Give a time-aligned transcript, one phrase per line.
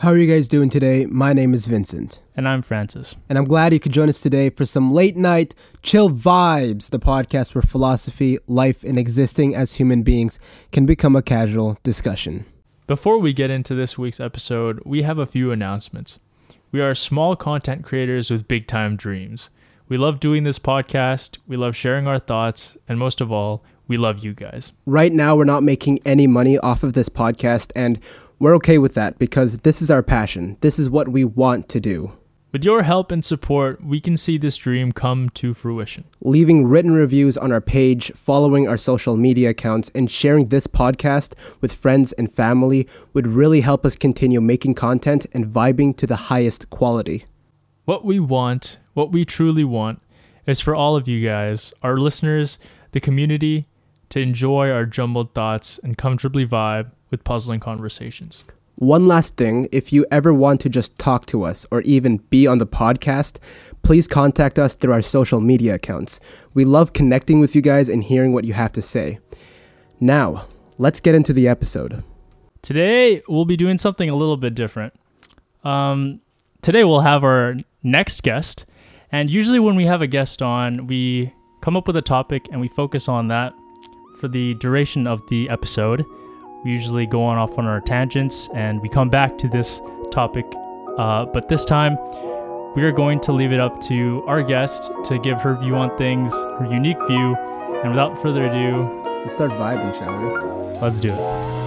[0.00, 1.06] How are you guys doing today?
[1.06, 2.20] My name is Vincent.
[2.36, 3.16] And I'm Francis.
[3.30, 6.98] And I'm glad you could join us today for some late night chill vibes, the
[6.98, 10.38] podcast where philosophy, life, and existing as human beings
[10.70, 12.44] can become a casual discussion.
[12.86, 16.18] Before we get into this week's episode, we have a few announcements.
[16.70, 19.48] We are small content creators with big time dreams.
[19.88, 23.96] We love doing this podcast, we love sharing our thoughts, and most of all, we
[23.96, 24.72] love you guys.
[24.84, 27.98] Right now, we're not making any money off of this podcast, and
[28.38, 30.56] we're okay with that because this is our passion.
[30.60, 32.12] This is what we want to do.
[32.52, 36.04] With your help and support, we can see this dream come to fruition.
[36.20, 41.34] Leaving written reviews on our page, following our social media accounts, and sharing this podcast
[41.60, 46.16] with friends and family would really help us continue making content and vibing to the
[46.16, 47.26] highest quality.
[47.84, 50.00] What we want, what we truly want,
[50.46, 52.58] is for all of you guys, our listeners,
[52.92, 53.66] the community,
[54.08, 58.44] to enjoy our jumbled thoughts and comfortably vibe with puzzling conversations.
[58.76, 62.46] One last thing if you ever want to just talk to us or even be
[62.46, 63.38] on the podcast,
[63.82, 66.20] please contact us through our social media accounts.
[66.52, 69.18] We love connecting with you guys and hearing what you have to say.
[69.98, 72.04] Now, let's get into the episode.
[72.60, 74.92] Today, we'll be doing something a little bit different.
[75.64, 76.20] Um,
[76.60, 78.66] today, we'll have our next guest.
[79.10, 81.32] And usually, when we have a guest on, we
[81.62, 83.54] come up with a topic and we focus on that
[84.20, 86.04] for the duration of the episode.
[86.66, 90.52] We usually go on off on our tangents and we come back to this topic.
[90.98, 91.96] Uh, but this time,
[92.74, 95.96] we are going to leave it up to our guest to give her view on
[95.96, 97.36] things, her unique view.
[97.84, 100.80] And without further ado, let's start vibing, shall we?
[100.80, 101.65] Let's do it.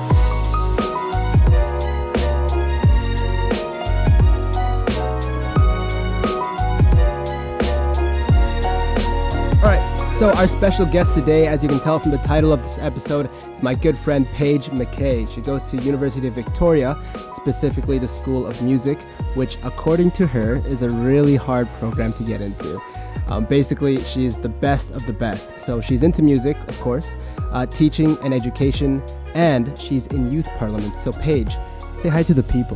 [10.19, 13.29] So, our special guest today, as you can tell from the title of this episode,
[13.53, 15.33] is my good friend Paige McKay.
[15.33, 16.97] She goes to University of Victoria,
[17.31, 18.99] specifically the School of Music,
[19.35, 22.81] which, according to her, is a really hard program to get into.
[23.29, 25.57] Um, basically, she's the best of the best.
[25.61, 27.15] So, she's into music, of course,
[27.53, 29.01] uh, teaching and education,
[29.35, 30.97] and she's in youth parliament.
[30.97, 31.55] So, Paige,
[31.99, 32.75] say hi to the people.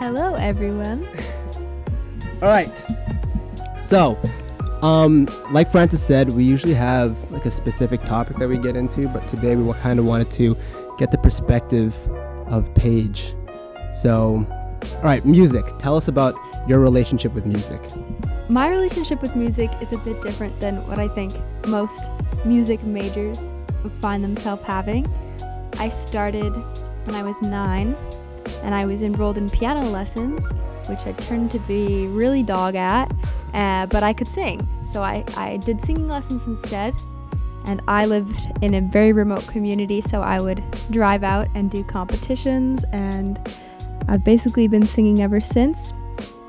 [0.00, 1.06] Hello, everyone.
[2.42, 2.76] All right.
[3.84, 4.18] So,
[4.82, 9.08] um, like Francis said, we usually have like a specific topic that we get into,
[9.08, 10.56] but today we kind of wanted to
[10.98, 11.96] get the perspective
[12.46, 13.34] of Paige.
[13.94, 14.46] So,
[14.96, 15.64] all right, music.
[15.78, 16.34] Tell us about
[16.66, 17.80] your relationship with music.
[18.48, 21.32] My relationship with music is a bit different than what I think
[21.68, 22.04] most
[22.44, 23.40] music majors
[24.00, 25.06] find themselves having.
[25.78, 26.52] I started
[27.04, 27.96] when I was nine,
[28.62, 30.42] and I was enrolled in piano lessons,
[30.88, 33.10] which I turned to be really dog at
[33.54, 34.66] uh, but I could sing.
[34.84, 36.94] So I, I did singing lessons instead.
[37.66, 41.84] And I lived in a very remote community, so I would drive out and do
[41.84, 42.84] competitions.
[42.92, 43.38] And
[44.08, 45.92] I've basically been singing ever since.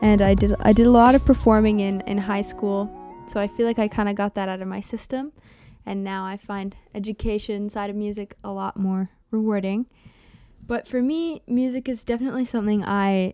[0.01, 2.89] And I did I did a lot of performing in, in high school,
[3.27, 5.31] so I feel like I kind of got that out of my system.
[5.85, 9.87] And now I find education side of music a lot more rewarding.
[10.65, 13.33] But for me, music is definitely something I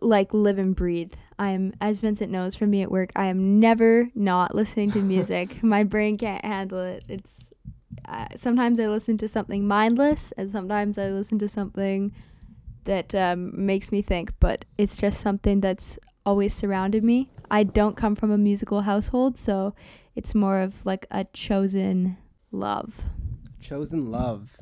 [0.00, 1.12] like live and breathe.
[1.38, 5.00] I am, as Vincent knows from me at work, I am never not listening to
[5.00, 5.62] music.
[5.62, 7.04] My brain can't handle it.
[7.08, 7.52] It's
[8.04, 12.12] uh, sometimes I listen to something mindless, and sometimes I listen to something
[12.84, 14.32] that um, makes me think.
[14.40, 17.30] But it's just something that's always surrounded me.
[17.50, 19.74] I don't come from a musical household, so
[20.14, 22.18] it's more of like a chosen
[22.50, 23.02] love.
[23.60, 24.56] Chosen love.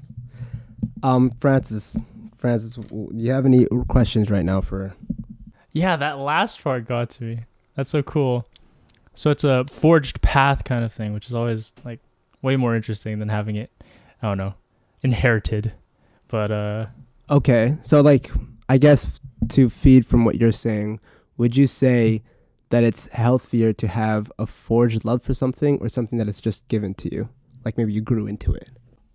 [1.03, 1.97] Um, Francis,
[2.39, 4.95] Francis, do you have any questions right now for
[5.77, 7.41] yeah, that last part got to me.
[7.75, 8.49] That's so cool.
[9.13, 12.01] So it's a forged path kind of thing, which is always like
[12.41, 13.71] way more interesting than having it,
[14.23, 14.55] I don't know,
[15.03, 15.75] inherited.
[16.29, 16.87] But uh
[17.29, 17.77] Okay.
[17.83, 18.31] So like
[18.71, 19.21] I guess
[19.51, 20.99] to feed from what you're saying,
[21.37, 22.23] would you say
[22.71, 26.67] that it's healthier to have a forged love for something or something that is just
[26.69, 27.29] given to you?
[27.67, 28.71] Like maybe you grew into it.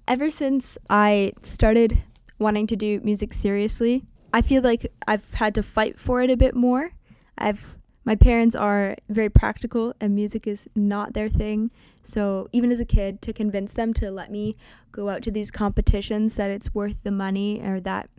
[0.08, 2.04] Ever since I started
[2.40, 4.04] wanting to do music seriously,
[4.34, 6.94] I feel like I've had to fight for it a bit more.
[7.38, 11.70] I've my parents are very practical and music is not their thing.
[12.02, 14.58] So even as a kid to convince them to let me
[14.92, 18.10] go out to these competitions that it's worth the money or that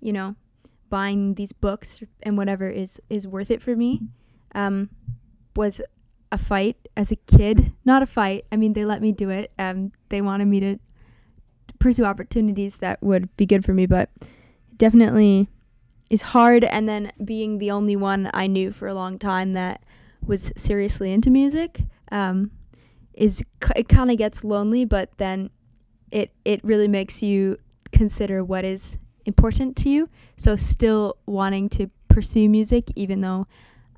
[0.00, 0.36] you know
[0.88, 4.02] buying these books and whatever is is worth it for me
[4.54, 4.88] um,
[5.56, 5.80] was
[6.30, 7.72] a fight as a kid.
[7.84, 8.44] Not a fight.
[8.52, 9.50] I mean, they let me do it.
[9.58, 10.78] Um, they wanted me to
[11.78, 14.10] pursue opportunities that would be good for me, but
[14.76, 15.48] definitely
[16.10, 16.64] is hard.
[16.64, 19.82] And then being the only one I knew for a long time that
[20.24, 22.50] was seriously into music um,
[23.14, 23.44] is
[23.76, 25.50] it kind of gets lonely, but then
[26.10, 27.58] it it really makes you
[27.92, 30.08] consider what is important to you.
[30.36, 33.46] So still wanting to pursue music, even though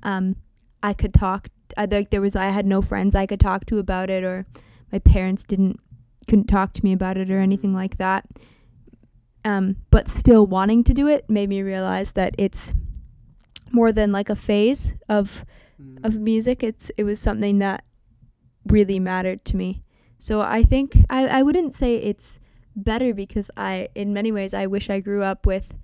[0.03, 0.35] um,
[0.83, 1.49] I could talk.
[1.77, 4.45] I like there was I had no friends I could talk to about it, or
[4.91, 5.79] my parents didn't
[6.31, 8.25] couldn't talk to me about it or anything like that.
[9.43, 12.73] Um, but still wanting to do it made me realize that it's
[13.69, 15.43] more than like a phase of
[16.05, 16.63] of music.
[16.63, 17.83] It's it was something that
[18.65, 19.83] really mattered to me.
[20.19, 22.39] So I think I, I wouldn't say it's
[22.77, 25.75] better because I in many ways I wish I grew up with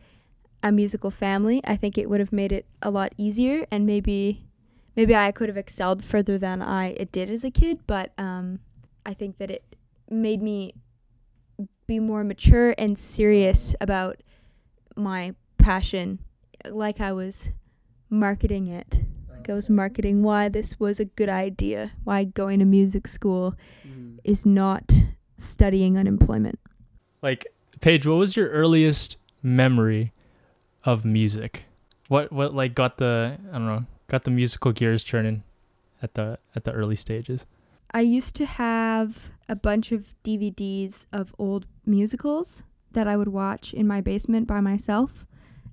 [0.63, 1.59] a musical family.
[1.65, 4.47] I think it would have made it a lot easier and maybe
[4.95, 8.59] maybe I could have excelled further than I it did as a kid, but um,
[9.05, 9.76] I think that it
[10.09, 10.73] made me
[11.87, 14.17] be more mature and serious about
[14.95, 16.19] my passion
[16.69, 17.49] like I was
[18.09, 18.99] marketing it.
[19.29, 23.55] Like I was marketing why this was a good idea, why going to music school
[23.87, 24.17] Mm.
[24.23, 24.91] is not
[25.37, 26.59] studying unemployment.
[27.21, 27.47] Like,
[27.79, 30.11] Paige, what was your earliest memory
[30.83, 31.63] of music?
[32.09, 35.43] What what like got the I don't know got the musical gears turning
[36.01, 37.45] at the at the early stages?
[37.91, 43.73] I used to have a bunch of DVDs of old musicals that I would watch
[43.73, 45.25] in my basement by myself.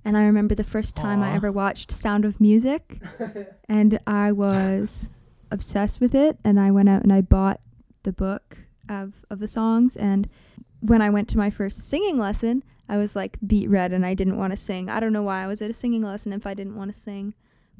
[0.03, 3.01] And I remember the first time I ever watched Sound of Music,
[3.69, 5.09] and I was
[5.49, 6.37] obsessed with it.
[6.43, 7.59] And I went out and I bought
[8.03, 9.95] the book of, of the songs.
[9.97, 10.29] And
[10.79, 14.13] when I went to my first singing lesson, I was like beet red and I
[14.13, 14.89] didn't want to sing.
[14.89, 16.97] I don't know why I was at a singing lesson if I didn't want to
[16.97, 17.33] sing.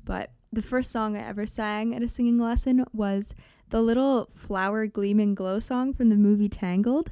[0.04, 3.36] But the first song I ever sang at a singing lesson was
[3.70, 7.12] the little flower gleam and glow song from the movie Tangled.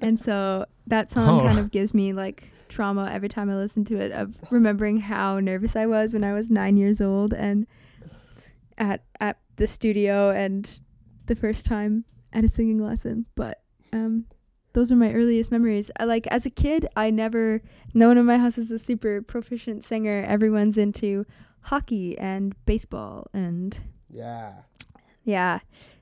[0.00, 1.44] and so that song Oh.
[1.46, 5.38] kind of gives me like trauma every time I listen to it of remembering how
[5.40, 7.66] nervous I was when I was 9 years old and
[8.76, 10.80] at at the studio and
[11.26, 13.26] the first time at a singing lesson.
[13.36, 13.62] But
[13.92, 14.24] um
[14.72, 15.90] those are my earliest memories.
[16.00, 17.62] I like as a kid, I never
[17.94, 20.24] no one in my house is a super proficient singer.
[20.26, 21.24] Everyone's into
[21.60, 23.78] hockey and baseball and
[24.10, 24.52] Yeah.
[25.24, 25.60] Yeah,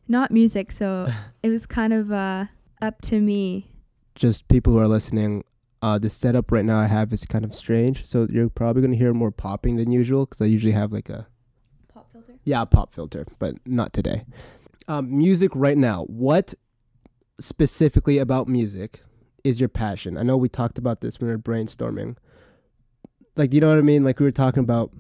[0.09, 0.73] not music.
[0.73, 1.09] So
[1.43, 2.47] it was kind of uh,
[2.81, 3.71] up to me.
[4.15, 5.45] Just people who are listening,
[5.81, 8.05] uh, the setup right now I have is kind of strange.
[8.05, 11.09] So you're probably going to hear more popping than usual because I usually have like
[11.09, 11.27] a
[11.93, 12.35] Pop filter.
[12.45, 14.25] Yeah, a pop filter, but not today.
[14.89, 16.05] Um, music right now.
[16.05, 16.55] What
[17.41, 19.03] specifically about music
[19.45, 20.19] is your passion?
[20.19, 22.17] I know we talked about this when we were brainstorming.
[23.37, 24.05] Like, you know what I mean?
[24.05, 24.91] Like we were talking about.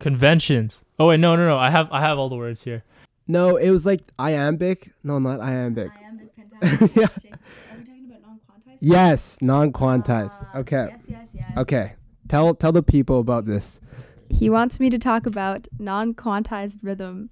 [0.00, 0.82] Conventions.
[0.98, 1.56] Oh wait, no, no, no.
[1.56, 2.84] I have I have all the words here.
[3.26, 4.92] No, it was like iambic.
[5.02, 5.90] No, not iambic.
[6.02, 6.30] Iambic
[6.94, 7.06] Yeah.
[7.06, 8.78] Are we talking about non-quantized?
[8.80, 10.46] Yes, non-quantized.
[10.52, 11.52] Ah, okay, Yes, yes, yes.
[11.58, 11.92] okay.
[12.28, 13.80] Tell tell the people about this.
[14.28, 17.30] He wants me to talk about non-quantized rhythm.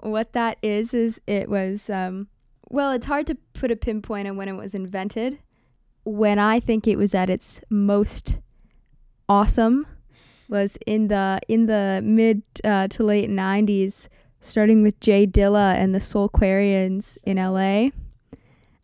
[0.00, 2.28] What that is is it was um
[2.70, 5.38] well, it's hard to put a pinpoint on when it was invented.
[6.04, 8.36] When I think it was at its most
[9.28, 9.86] awesome
[10.48, 14.08] was in the in the mid uh, to late 90s
[14.40, 17.90] starting with Jay Dilla and the Soulquarians in LA.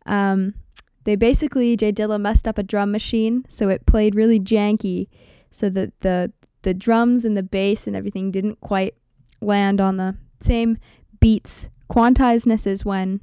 [0.05, 0.55] Um
[1.03, 5.07] they basically Jay Dilla messed up a drum machine so it played really janky
[5.51, 6.31] so that the
[6.63, 8.95] the drums and the bass and everything didn't quite
[9.39, 10.77] land on the same
[11.19, 11.69] beats.
[11.89, 13.21] Quantizedness is when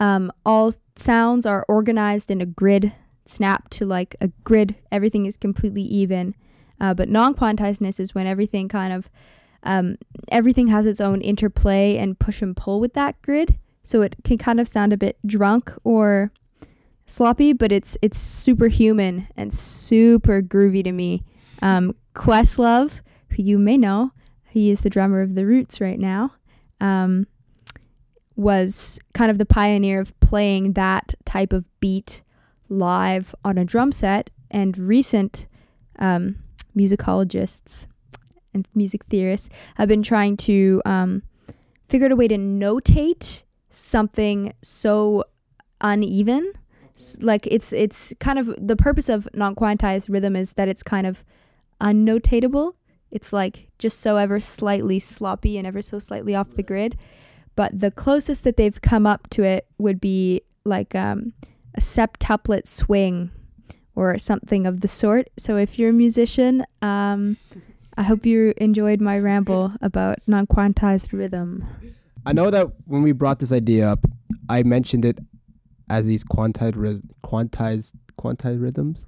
[0.00, 2.92] um, all sounds are organized in a grid,
[3.26, 4.74] snapped to like a grid.
[4.90, 6.34] Everything is completely even.
[6.80, 9.08] Uh, but non-quantizedness is when everything kind of
[9.62, 9.96] um,
[10.30, 13.58] everything has its own interplay and push and pull with that grid.
[13.84, 16.32] So it can kind of sound a bit drunk or
[17.06, 21.24] sloppy, but it's it's superhuman and super groovy to me.
[21.60, 23.00] Um, Questlove,
[23.30, 24.12] who you may know,
[24.48, 26.34] he is the drummer of the Roots right now,
[26.80, 27.26] um,
[28.36, 32.22] was kind of the pioneer of playing that type of beat
[32.68, 34.30] live on a drum set.
[34.50, 35.46] And recent
[35.98, 36.36] um,
[36.76, 37.86] musicologists
[38.54, 41.22] and music theorists have been trying to um,
[41.88, 45.24] figure out a way to notate something so
[45.80, 46.52] uneven.
[47.18, 51.24] Like it's it's kind of the purpose of non-quantized rhythm is that it's kind of
[51.80, 52.74] unnotatable.
[53.10, 56.96] It's like just so ever slightly sloppy and ever so slightly off the grid.
[57.56, 61.34] But the closest that they've come up to it would be like um,
[61.74, 63.30] a septuplet swing
[63.94, 65.28] or something of the sort.
[65.38, 67.36] So if you're a musician, um,
[67.96, 71.66] I hope you enjoyed my ramble about non-quantized rhythm.
[72.24, 74.00] I know that when we brought this idea up,
[74.48, 75.18] I mentioned it
[75.90, 79.04] as these quantized ris- quantized quantized rhythms.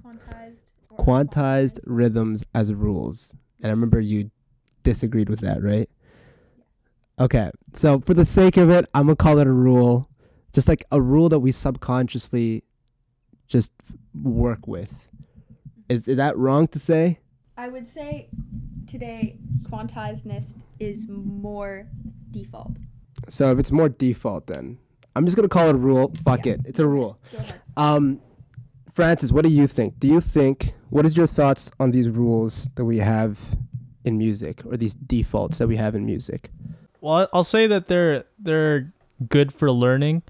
[0.97, 3.35] quantized rhythms as rules.
[3.61, 4.31] And I remember you
[4.83, 5.89] disagreed with that, right?
[7.19, 7.51] Okay.
[7.73, 10.09] So for the sake of it, I'm going to call it a rule.
[10.53, 12.63] Just like a rule that we subconsciously
[13.47, 13.71] just
[14.13, 15.09] work with.
[15.89, 17.19] Is, is that wrong to say?
[17.57, 18.29] I would say
[18.87, 21.87] today quantizedness is more
[22.31, 22.77] default.
[23.27, 24.77] So if it's more default, then
[25.15, 26.13] I'm just gonna call it a rule.
[26.23, 26.53] Fuck Yeah.
[26.53, 27.17] it, it's a rule.
[27.77, 28.19] Um,
[28.91, 29.99] Francis, what do you think?
[29.99, 33.39] Do you think what is your thoughts on these rules that we have
[34.03, 36.49] in music or these defaults that we have in music?
[37.01, 38.93] Well, I'll say that they're they're
[39.29, 40.23] good for learning.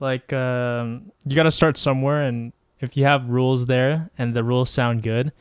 [0.00, 4.44] Like um, you got to start somewhere, and if you have rules there and the
[4.44, 5.32] rules sound good,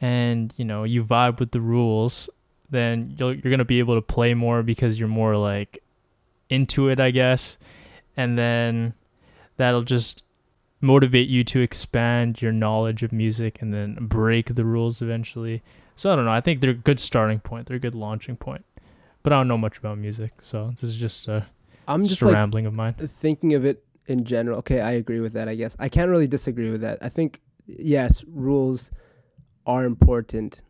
[0.00, 2.30] and you know you vibe with the rules,
[2.70, 5.82] then you'll, you're gonna be able to play more because you're more like
[6.48, 7.56] into it, I guess,
[8.16, 8.94] and then
[9.56, 10.24] that'll just
[10.80, 15.62] motivate you to expand your knowledge of music and then break the rules eventually.
[15.94, 16.32] So I don't know.
[16.32, 17.66] I think they're a good starting point.
[17.66, 18.64] They're a good launching point
[19.22, 21.46] but I don't know much about music, so this is just a,
[21.86, 22.94] I'm just just a like rambling of mine.
[22.94, 24.58] thinking of it in general.
[24.58, 25.48] Okay, I agree with that.
[25.48, 26.98] I guess I can't really disagree with that.
[27.02, 28.90] I think yes, rules
[29.70, 30.62] are important,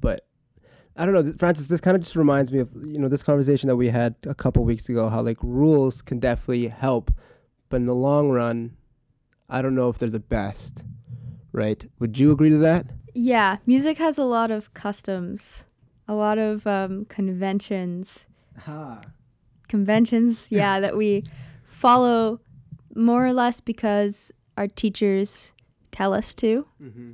[0.00, 0.26] but
[0.96, 1.66] I don't know, Francis.
[1.66, 4.34] This kind of just reminds me of you know this conversation that we had a
[4.34, 5.08] couple weeks ago.
[5.08, 7.10] How like rules can definitely help,
[7.68, 8.76] but in the long run,
[9.48, 10.84] I don't know if they're the best.
[11.52, 11.84] Right?
[11.98, 12.86] Would you agree to that?
[13.12, 15.64] Yeah, music has a lot of customs,
[16.08, 18.20] a lot of um, conventions.
[18.60, 19.00] Ha.
[19.68, 21.24] Conventions, yeah, that we
[21.64, 22.40] follow
[22.94, 25.52] more or less because our teachers
[25.90, 26.66] tell us to.
[26.82, 27.12] Mm-hmm.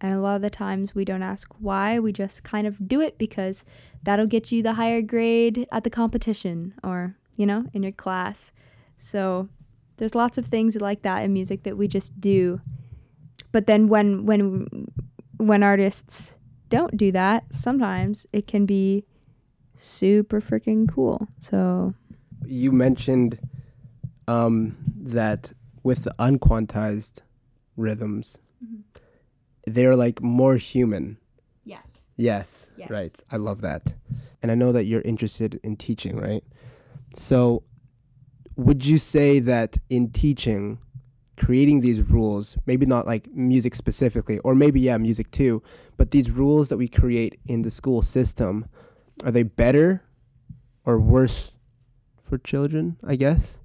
[0.00, 3.00] And a lot of the times we don't ask why, we just kind of do
[3.00, 3.64] it because
[4.02, 8.50] that'll get you the higher grade at the competition or, you know, in your class.
[8.98, 9.48] So
[9.98, 12.60] there's lots of things like that in music that we just do.
[13.52, 14.88] But then when when
[15.36, 16.36] when artists
[16.70, 19.04] don't do that, sometimes it can be
[19.76, 21.28] super freaking cool.
[21.38, 21.94] So
[22.46, 23.38] You mentioned
[24.28, 25.52] um, that
[25.82, 27.18] with the unquantized
[27.76, 28.38] rhythms,
[29.74, 31.16] they're like more human.
[31.64, 31.86] yes.
[32.16, 32.90] Yes, Yes.
[32.90, 33.14] right.
[33.30, 33.94] I love that.
[34.42, 36.44] And I know that you're interested in teaching, right?
[37.16, 37.62] So,
[38.56, 40.78] would you say that in teaching,
[41.38, 45.62] creating these rules, maybe not like music specifically, or maybe, yeah, music too,
[45.96, 48.66] but these rules that we create in the school system,
[49.24, 50.02] are they better
[50.84, 51.56] or worse
[52.22, 53.56] for children, I guess?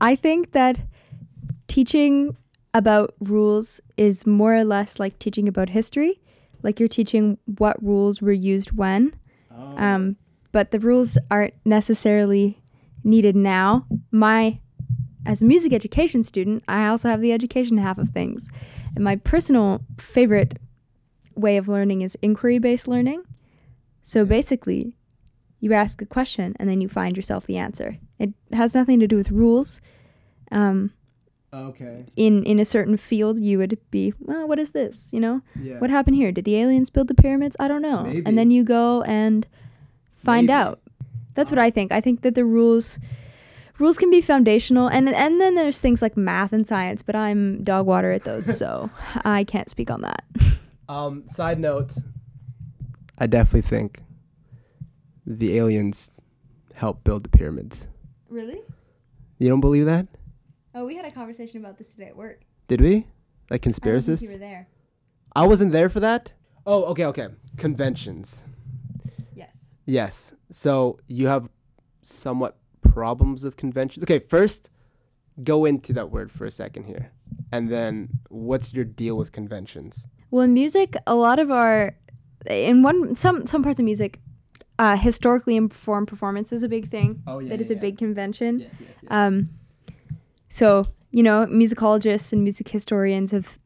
[0.00, 0.82] I think that
[1.66, 2.36] teaching
[2.76, 6.20] about rules is more or less like teaching about history.
[6.62, 9.14] Like you're teaching what rules were used when,
[9.78, 10.16] um,
[10.52, 12.60] but the rules aren't necessarily
[13.02, 13.86] needed now.
[14.10, 14.60] My,
[15.24, 18.48] as a music education student, I also have the education half of things.
[18.94, 20.58] And my personal favorite
[21.34, 23.22] way of learning is inquiry based learning.
[24.02, 24.98] So basically,
[25.60, 27.96] you ask a question and then you find yourself the answer.
[28.18, 29.80] It has nothing to do with rules.
[30.52, 30.92] Um,
[31.52, 32.06] okay.
[32.16, 35.08] in in a certain field, you would be, well, what is this?
[35.12, 35.78] You know, Yeah.
[35.78, 36.32] what happened here?
[36.32, 37.56] Did the aliens build the pyramids?
[37.60, 38.02] I don't know.
[38.04, 38.22] Maybe.
[38.26, 39.46] And then you go and
[40.14, 40.54] find Maybe.
[40.54, 40.80] out.
[41.34, 41.92] That's what I think.
[41.92, 42.98] I think that the rules
[43.78, 47.62] rules can be foundational, and and then there's things like math and science, but I'm
[47.62, 48.90] dog water at those, so
[49.24, 50.24] I can't speak on that.
[50.88, 51.92] Um, side note,
[53.18, 54.02] I definitely think
[55.26, 56.10] the aliens
[56.74, 57.88] helped build the pyramids.
[58.30, 58.60] Really?
[59.38, 60.06] You don't believe that?
[60.78, 62.42] Oh, we had a conversation about this today at work.
[62.68, 63.06] Did we?
[63.48, 64.38] Like conspiracists?
[64.38, 64.68] there.
[65.34, 66.34] I wasn't there for that.
[66.66, 67.28] Oh, okay, okay.
[67.56, 68.44] Conventions.
[69.34, 69.56] Yes.
[69.86, 70.34] Yes.
[70.50, 71.48] So you have
[72.02, 72.58] somewhat
[72.92, 74.02] problems with conventions.
[74.02, 74.68] Okay, first
[75.42, 77.10] go into that word for a second here.
[77.50, 80.06] And then what's your deal with conventions?
[80.30, 81.96] Well, in music, a lot of our
[82.44, 84.20] in one some some parts of music,
[84.78, 87.22] uh, historically informed performance is a big thing.
[87.26, 87.48] Oh yeah.
[87.48, 88.60] that is a big convention.
[88.60, 89.10] Yes, yes, yes.
[89.10, 89.48] Um,
[90.48, 90.86] so
[91.16, 93.58] you know, musicologists and music historians have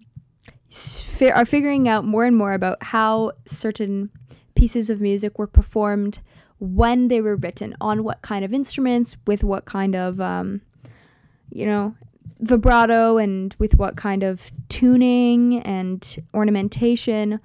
[0.71, 4.11] fi- are figuring out more and more about how certain
[4.55, 6.21] pieces of music were performed
[6.61, 10.61] when they were written on what kind of instruments with what kind of um,
[11.51, 11.97] you know
[12.39, 17.41] vibrato and with what kind of tuning and ornamentation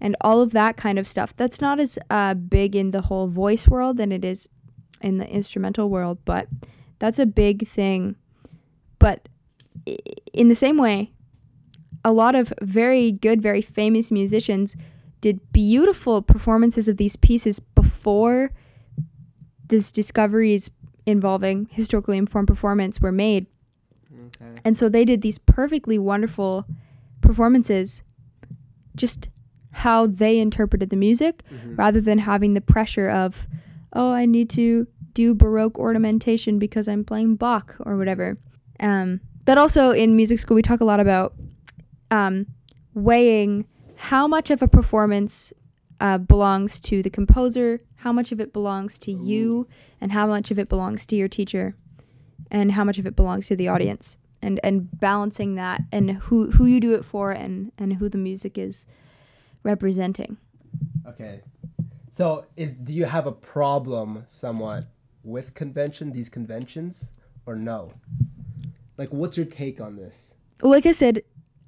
[0.00, 1.34] and all of that kind of stuff.
[1.34, 4.48] That's not as uh, big in the whole voice world than it is
[5.00, 6.48] in the instrumental world but
[6.98, 8.16] that's a big thing
[9.06, 9.28] but
[10.32, 11.12] in the same way
[12.04, 14.74] a lot of very good very famous musicians
[15.20, 18.50] did beautiful performances of these pieces before
[19.68, 20.70] these discoveries
[21.06, 23.46] involving historically informed performance were made
[24.26, 24.60] Okay.
[24.64, 26.64] and so they did these perfectly wonderful
[27.20, 28.02] performances,
[28.96, 29.28] just
[29.84, 31.76] how they interpreted the music, Mhm.
[31.78, 33.46] rather than having the pressure of,
[33.92, 38.36] oh, I need to do Baroque ornamentation because I'm playing Bach or whatever.
[38.80, 41.34] Um, that also in music school, we talk a lot about
[42.10, 42.46] um,
[42.94, 43.66] weighing
[43.96, 45.52] how much of a performance
[46.00, 49.66] uh, belongs to the composer, how much of it belongs to you,
[50.00, 51.74] and how much of it belongs to your teacher,
[52.50, 56.50] and how much of it belongs to the audience, and and balancing that, and who
[56.52, 58.84] who you do it for, and and who the music is
[59.62, 60.36] representing.
[61.06, 61.40] Okay.
[62.12, 64.86] So, is do you have a problem somewhat
[65.22, 67.10] with convention, these conventions,
[67.46, 67.92] or no?
[68.96, 70.34] Like, what's your take on this?
[70.62, 71.22] Like I said,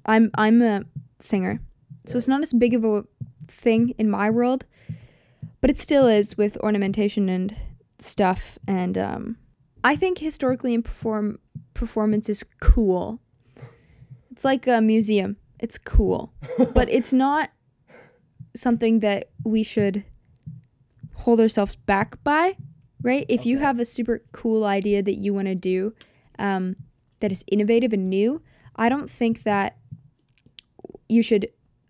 [0.05, 0.85] I'm I'm a
[1.19, 1.61] singer,
[2.05, 3.03] so it's not as big of a
[3.47, 4.65] thing in my world,
[5.61, 7.55] but it still is with ornamentation and
[7.99, 8.57] stuff.
[8.67, 9.37] And um,
[9.83, 11.39] I think historically in perform
[11.73, 13.19] performance is cool.
[14.31, 15.37] It's like a museum.
[15.59, 16.33] It's cool,
[16.73, 17.51] but it's not
[18.55, 20.03] something that we should
[21.15, 22.55] hold ourselves back by,
[23.01, 23.25] right?
[23.29, 25.93] If you have a super cool idea that you want to do,
[26.39, 26.75] um,
[27.19, 28.41] that is innovative and new,
[28.75, 29.77] I don't think that
[31.07, 31.47] you should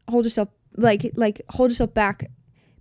[0.09, 2.29] hold yourself like like hold yourself back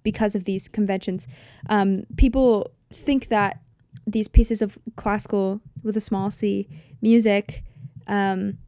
[0.02, 1.26] because of these conventions.
[1.68, 3.60] Um, people think that
[4.06, 6.68] these pieces of classical with a small c
[7.02, 7.62] music
[8.06, 8.58] um,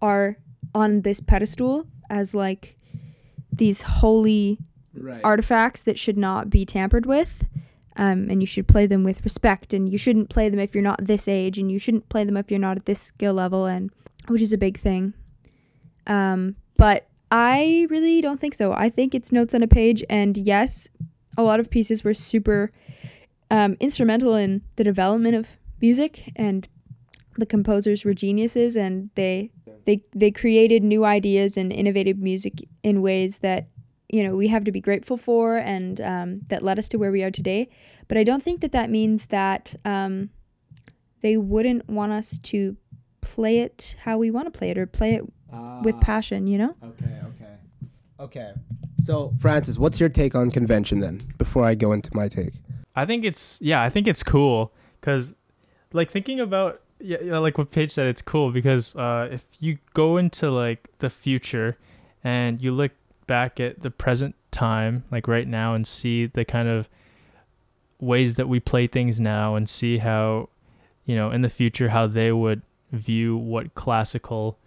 [0.00, 0.36] are
[0.74, 2.76] on this pedestal as like
[3.52, 4.58] these holy
[4.96, 5.20] Right.
[5.24, 7.44] artifacts that should not be tampered with.
[7.96, 10.82] Um, and you should play them with respect, and you shouldn't play them if you're
[10.82, 13.66] not this age, and you shouldn't play them if you're not at this skill level,
[13.66, 13.90] and
[14.26, 15.14] which is a big thing.
[16.06, 18.72] Um, but I really don't think so.
[18.72, 20.88] I think it's notes on a page, and yes,
[21.36, 22.72] a lot of pieces were super
[23.50, 25.46] um, instrumental in the development of
[25.80, 26.66] music, and
[27.36, 29.50] the composers were geniuses, and they
[29.84, 33.68] they they created new ideas and innovative music in ways that
[34.14, 37.10] you know we have to be grateful for, and um, that led us to where
[37.10, 37.68] we are today.
[38.08, 40.30] But I don't think that that means that um,
[41.20, 42.76] they wouldn't want us to
[43.20, 45.22] play it how we want to play it or play it
[45.82, 46.46] with Ah, passion.
[46.46, 46.76] You know.
[46.90, 47.54] Okay, okay.
[48.20, 48.52] Okay.
[49.02, 52.54] So, Francis, what's your take on convention then, before I go into my take?
[52.96, 55.34] I think it's yeah, I think it's cool because
[55.92, 59.78] like thinking about yeah, yeah, like what Paige said, it's cool because uh, if you
[59.92, 61.76] go into like the future
[62.22, 62.92] and you look
[63.26, 66.88] back at the present time, like right now, and see the kind of
[68.00, 70.48] ways that we play things now, and see how
[71.04, 74.58] you know in the future how they would view what classical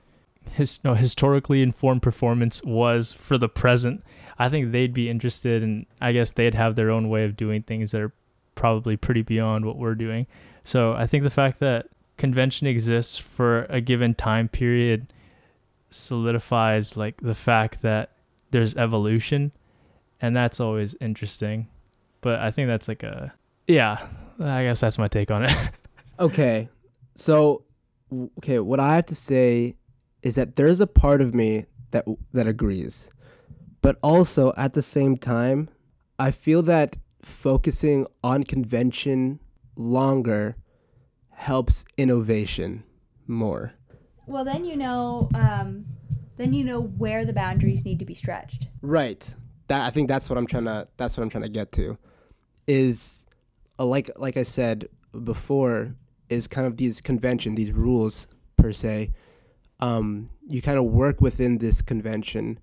[0.52, 4.04] his no historically informed performance was for the present
[4.40, 7.64] I think they'd be interested and I guess they'd have their own way of doing
[7.64, 8.14] things that are
[8.56, 10.28] probably pretty beyond what we're doing.
[10.64, 15.12] So I think the fact that convention exists for a given time period
[15.90, 18.12] solidifies like the fact that
[18.52, 19.52] there's evolution
[20.22, 21.68] and that's always interesting.
[22.22, 23.34] But I think that's like a
[23.68, 24.08] yeah,
[24.40, 25.52] I guess that's my take on it.
[26.20, 26.68] Okay.
[27.16, 27.64] So,
[28.40, 29.76] okay, what I have to say
[30.24, 33.12] is that there's a part of me that that agrees.
[33.82, 35.70] But also at the same time,
[36.18, 39.40] I feel that focusing on convention
[39.76, 40.56] longer
[41.30, 42.84] helps innovation
[43.28, 43.74] more.
[44.26, 45.30] Well, then you know.
[45.36, 45.86] Um,
[46.38, 48.68] then you know where the boundaries need to be stretched.
[48.82, 49.24] Right.
[49.68, 51.98] That I think that's what I'm trying to that's what I'm trying to get to
[52.68, 53.26] is
[53.80, 54.90] uh, like like I said
[55.24, 55.96] before
[56.30, 59.12] is kind of these convention these rules per se
[59.80, 62.60] um you kind of work within this convention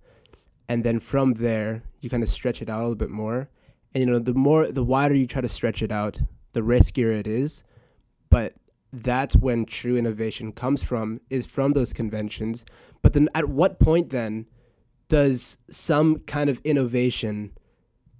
[0.68, 3.48] and then from there you kind of stretch it out a little bit more
[3.94, 6.20] and you know the more the wider you try to stretch it out
[6.52, 7.64] the riskier it is
[8.28, 8.54] but
[9.02, 12.64] that's when true innovation comes from is from those conventions.
[13.02, 14.46] But then at what point then
[15.08, 17.52] does some kind of innovation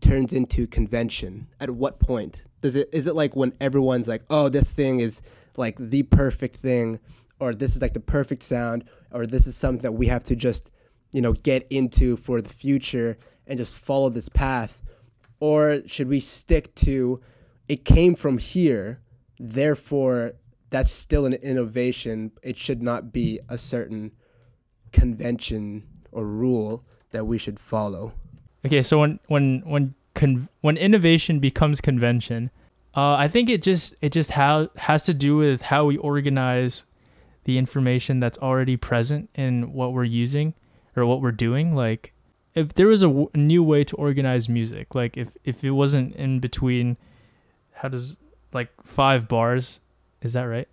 [0.01, 1.49] turns into convention?
[1.61, 2.43] At what point?
[2.61, 5.23] Does it is it like when everyone's like oh this thing is
[5.57, 6.99] like the perfect thing
[7.39, 10.37] or this is like the perfect sound or this is something that we have to
[10.37, 10.71] just
[11.13, 14.83] you know get into for the future and just follow this path?
[15.41, 17.21] Or should we stick to
[17.69, 19.01] it came from here
[19.39, 20.35] therefore
[20.75, 24.11] that's still an innovation it should not be a certain
[24.93, 28.13] convention or rule that we should follow
[28.65, 32.51] Okay, so when when when con- when innovation becomes convention,
[32.97, 36.85] uh, I think it just it just how has to do with how we organize
[37.45, 40.55] the information that's already present in what we're using
[40.97, 41.75] or what we're doing.
[41.75, 42.15] Like,
[42.55, 46.41] if there was a new way to organize music, like if if it wasn't in
[46.41, 46.97] between,
[47.75, 48.17] how does
[48.55, 49.81] like five bars?
[50.25, 50.69] Is that right?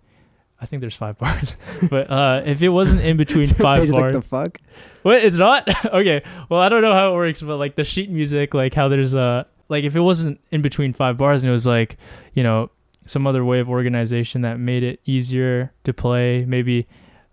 [0.60, 1.56] I think there's five bars,
[1.90, 4.58] but uh, if it wasn't in between five bars, like the fuck
[5.02, 5.24] what?
[5.24, 5.68] It's not?
[5.92, 6.22] okay.
[6.48, 9.14] Well, I don't know how it works, but like the sheet music, like how there's
[9.14, 11.96] a like if it wasn't in between five bars and it was like,
[12.34, 12.70] you know,
[13.06, 16.86] some other way of organization that made it easier to play, maybe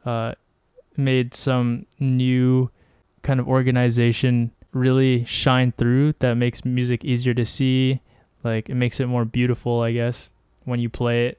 [0.05, 0.33] uh
[0.97, 2.69] made some new
[3.21, 8.01] kind of organization really shine through that makes music easier to see
[8.43, 10.29] like it makes it more beautiful i guess
[10.65, 11.38] when you play it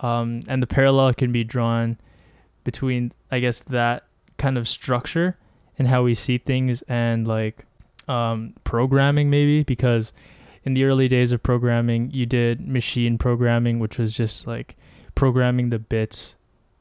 [0.00, 1.96] um, and the parallel can be drawn
[2.64, 4.04] between i guess that
[4.38, 5.36] kind of structure
[5.78, 7.64] and how we see things and like
[8.08, 10.12] um, programming maybe because
[10.64, 14.76] in the early days of programming you did machine programming which was just like
[15.14, 16.36] programming the bits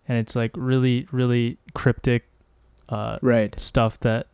[0.07, 2.25] and it's like really really cryptic
[2.89, 3.57] uh, Right.
[3.59, 4.27] stuff that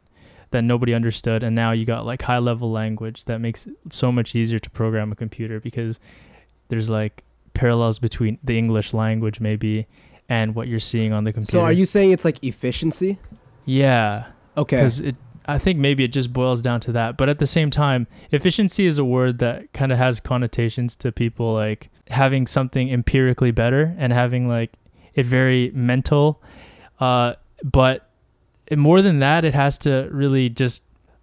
[0.51, 4.11] that nobody understood and now you got like high level language that makes it so
[4.11, 5.99] much easier to program a computer because
[6.69, 7.23] there's like
[7.55, 9.87] parallels between the english language maybe
[10.29, 13.17] and what you're seeing on the computer So are you saying it's like efficiency?
[13.65, 14.25] yeah
[14.57, 14.77] Okay.
[14.77, 15.15] because it
[15.47, 18.85] i think maybe it just boils down to that but at the same time efficiency
[18.85, 23.95] is a word that kind of has connotations to people like having something empirically better
[23.97, 24.71] and having like
[25.13, 26.41] it very mental
[26.99, 28.09] uh but
[28.75, 30.81] more than that it has to really just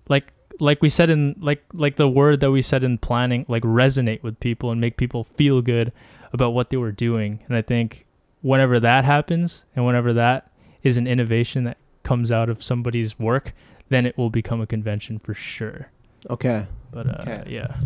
[0.08, 3.62] like like we said in like like the word that we said in planning like
[3.64, 5.90] resonate with people and make people feel good
[6.32, 8.06] about what they were doing and i think
[8.40, 10.50] whenever that happens and whenever that
[10.82, 13.52] is an innovation that comes out of somebody's work
[13.88, 15.88] then it will become a convention for sure
[16.30, 16.66] Okay.
[16.90, 17.42] but uh Okay.
[17.50, 17.76] yeah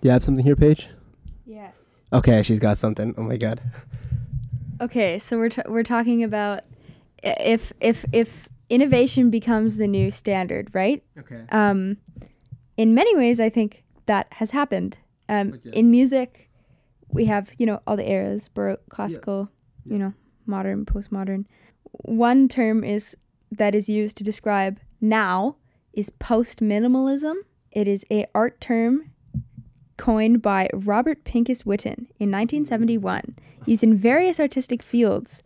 [0.00, 0.88] Do you have something here, Paige?
[1.46, 2.00] Yes.
[2.12, 3.14] Okay, she's got something.
[3.18, 3.60] Oh my god.
[4.80, 6.60] Okay, so we're t- we're talking about
[7.22, 11.02] if if if innovation becomes the new standard, right?
[11.18, 11.44] Okay.
[11.50, 11.96] Um,
[12.76, 14.98] in many ways, I think that has happened.
[15.28, 16.43] Um, Like in music,
[17.14, 19.48] we have you know all the eras: baroque, classical,
[19.86, 20.12] you know,
[20.46, 21.46] modern, postmodern.
[21.90, 23.16] One term is
[23.52, 25.56] that is used to describe now
[25.92, 27.34] is post minimalism.
[27.70, 29.10] It is a art term
[29.96, 35.42] coined by Robert Pincus Witten in 1971, used in various artistic fields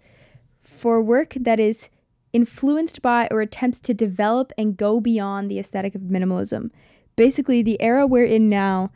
[0.62, 1.90] for work that is
[2.32, 6.70] influenced by or attempts to develop and go beyond the aesthetic of minimalism.
[7.16, 8.90] Basically, the era we're in now,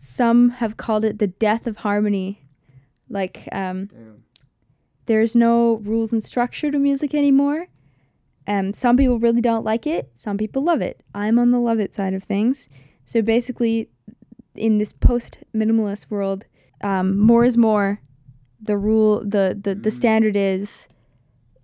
[0.00, 2.40] some have called it the death of harmony.
[3.10, 3.88] Like, um,
[5.06, 7.66] there's no rules and structure to music anymore.
[8.46, 10.10] Um, some people really don't like it.
[10.16, 11.02] Some people love it.
[11.14, 12.68] I'm on the love it side of things.
[13.06, 13.88] So basically,
[14.54, 16.44] in this post minimalist world,
[16.82, 18.00] um, more is more.
[18.60, 19.96] The rule, the the, the Mm.
[19.96, 20.86] standard is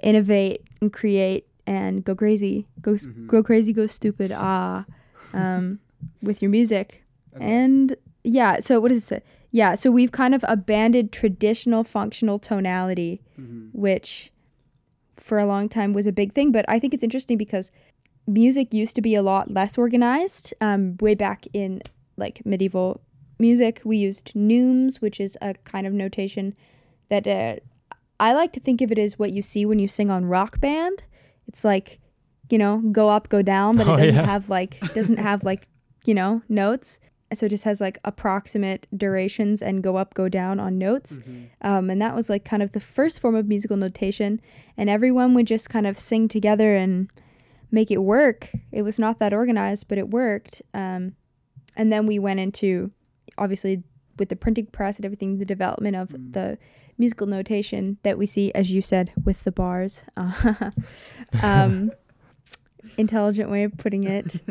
[0.02, 3.26] innovate and create and go crazy, go s Mhm.
[3.26, 4.32] go crazy, go stupid.
[4.34, 4.84] Ah,
[5.32, 5.78] um,
[6.22, 7.02] with your music.
[7.40, 9.24] And yeah, so what is it?
[9.50, 13.68] Yeah, so we've kind of abandoned traditional functional tonality, Mhm.
[13.72, 14.32] which
[15.16, 16.50] for a long time was a big thing.
[16.50, 17.70] But I think it's interesting because
[18.26, 20.52] music used to be a lot less organized.
[20.60, 21.82] Um, way back in
[22.16, 23.00] like medieval
[23.38, 26.54] music, we used neumes, which is a kind of notation
[27.10, 27.56] that uh,
[28.18, 30.60] I like to think of it as what you see when you sing on rock
[30.60, 31.04] band.
[31.46, 32.00] It's like,
[32.50, 34.26] you know, go up, go down, but it Oh, doesn't yeah.
[34.26, 35.68] have like doesn't have like,
[36.06, 36.98] you know, notes.
[37.34, 41.14] So it just has like approximate durations and go up, go down on notes.
[41.14, 41.46] Mhm.
[41.62, 44.40] Um, and that was like kind of the first form of musical notation.
[44.76, 47.10] And everyone would just kind of sing together and
[47.70, 48.50] make it work.
[48.72, 50.62] It was not that organized, but it worked.
[50.72, 51.14] Um,
[51.76, 52.90] and then we went into,
[53.36, 53.82] obviously,
[54.18, 56.32] with the printing press and everything, the development of Mm.
[56.34, 56.58] the
[56.96, 60.04] musical notation that we see, as you said, with the bars.
[61.42, 61.90] Um,
[62.98, 64.40] intelligent way of putting it.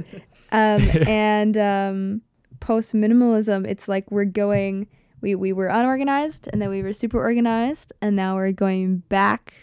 [0.52, 2.22] Um, and um,
[2.60, 4.88] post minimalism, it's like we're going,
[5.22, 9.54] we, we were unorganized and then we were super organized, and now we're going back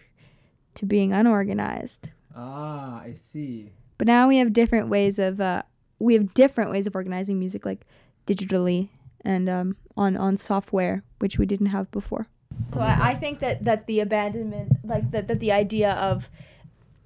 [0.74, 2.10] to being unorganized.
[2.34, 3.72] Ah, I see.
[3.98, 5.62] But now we have different ways of, uh,
[5.98, 7.86] we have different ways of organizing music, like
[8.26, 8.88] digitally
[9.22, 12.28] and um, on, on software, which we didn't have before.
[12.72, 16.30] So I, I think that, that the abandonment, like that, that the idea of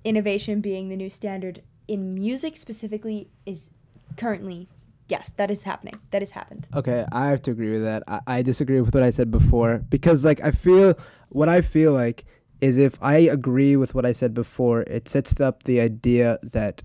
[0.04, 3.70] innovation being the new standard in music specifically is
[4.16, 4.68] currently,
[5.08, 5.94] yes, that is happening.
[6.10, 6.66] That has happened.
[6.74, 8.02] Okay, I have to agree with that.
[8.08, 10.94] I, I disagree with what I said before because, like, I feel
[11.28, 12.24] what I feel like
[12.60, 16.82] is if I agree with what I said before, it sets up the idea that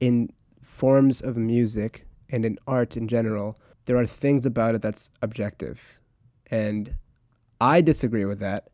[0.00, 0.30] in
[0.62, 5.98] forms of music and in art in general, there are things about it that's objective.
[6.50, 6.96] And
[7.60, 8.68] I disagree with that.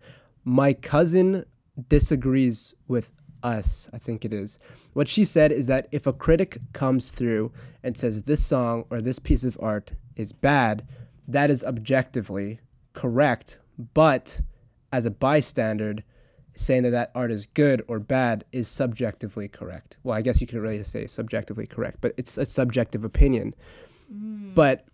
[0.44, 1.44] My cousin
[1.88, 3.10] disagrees with
[3.46, 4.58] us, I think it is.
[4.92, 9.00] What she said is that if a critic comes through and says this song or
[9.00, 10.86] this piece of art is bad,
[11.28, 12.60] that is objectively
[12.92, 13.58] correct.
[13.94, 14.40] But
[14.92, 15.96] as a bystander,
[16.56, 19.96] saying that that art is good or bad is subjectively correct.
[20.02, 23.54] Well, I guess you could really say subjectively correct, but it's a subjective opinion.
[24.12, 24.54] Mm.
[24.54, 24.86] But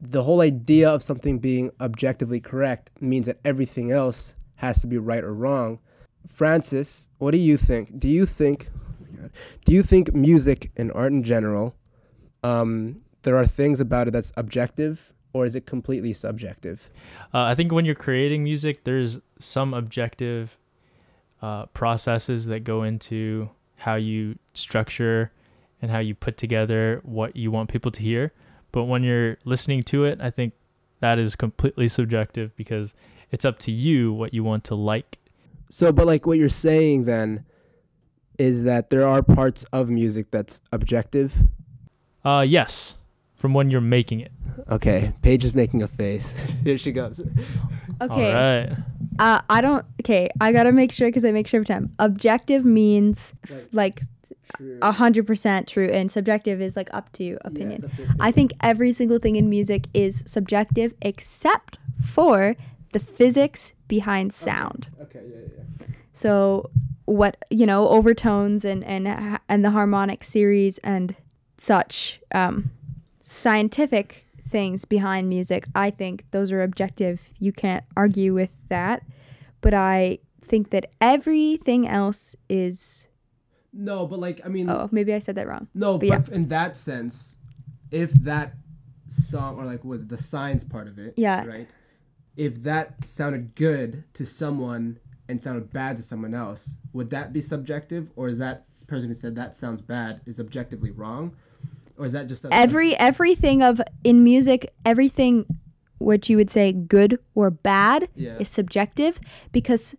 [0.00, 4.98] the whole idea of something being objectively correct means that everything else has to be
[4.98, 5.78] right or wrong.
[6.28, 7.98] Francis, what do you think?
[7.98, 8.68] Do you think?
[9.64, 11.74] Do you think music and art in general,
[12.42, 16.88] um, there are things about it that's objective, or is it completely subjective?
[17.34, 20.56] Uh, I think when you're creating music, there's some objective
[21.42, 25.32] uh, processes that go into how you structure
[25.82, 28.32] and how you put together what you want people to hear.
[28.72, 30.54] But when you're listening to it, I think
[31.00, 32.94] that is completely subjective because
[33.30, 35.18] it's up to you what you want to like.
[35.70, 37.44] So, but like what you're saying then
[38.38, 41.34] is that there are parts of music that's objective.
[42.24, 42.96] Uh, yes,
[43.34, 44.32] from when you're making it.
[44.70, 46.32] Okay, Paige is making a face.
[46.64, 47.20] Here she goes.
[47.20, 47.28] Okay.
[48.00, 48.76] All right.
[49.18, 49.84] Uh, I don't.
[50.02, 51.94] Okay, I gotta make sure because I make sure every time.
[51.98, 53.32] Objective means
[53.72, 54.00] like
[54.82, 57.90] a hundred percent true, and subjective is like up to opinion.
[58.20, 62.56] I think every single thing in music is subjective except for
[62.92, 64.88] the physics behind sound.
[65.02, 65.86] Okay, yeah, yeah.
[66.12, 66.70] So
[67.04, 71.14] what you know, overtones and and and the harmonic series and
[71.58, 72.70] such um,
[73.22, 75.66] scientific things behind music.
[75.74, 77.20] I think those are objective.
[77.38, 79.02] You can't argue with that.
[79.60, 83.08] But I think that everything else is.
[83.72, 85.68] No, but like I mean, Oh, maybe I said that wrong.
[85.74, 86.34] no, but but yeah.
[86.34, 87.36] in that sense,
[87.90, 88.54] if that
[89.08, 91.44] song or like was the science part of it, Yeah.
[91.44, 91.68] right?
[92.36, 97.42] If that sounded good to someone and sounded bad to someone else, would that be
[97.42, 101.34] subjective, or is that person who said that sounds bad is objectively wrong,
[101.98, 105.46] or is that just a, Every everything of in music, everything
[105.98, 108.38] what you would say good or bad yeah?
[108.38, 109.18] is subjective
[109.50, 109.94] because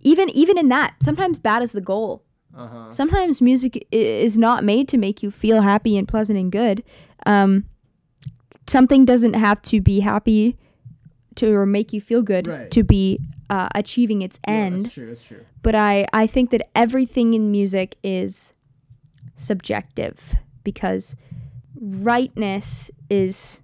[0.00, 2.22] even even in that, sometimes bad is the goal.
[2.56, 2.90] Uh huh.
[2.92, 6.82] sometimes music i- is not made to make you feel happy and pleasant and good.
[7.26, 7.64] Um,
[8.66, 10.56] something doesn't have to be happy
[11.38, 12.70] to or make you feel good Right.
[12.70, 13.20] to be
[13.50, 14.84] uh, achieving its end.
[14.84, 15.06] that's true.
[15.06, 15.44] That's true.
[15.62, 18.52] but I, I think that everything in music is
[19.36, 21.14] subjective because
[21.80, 23.60] rightness is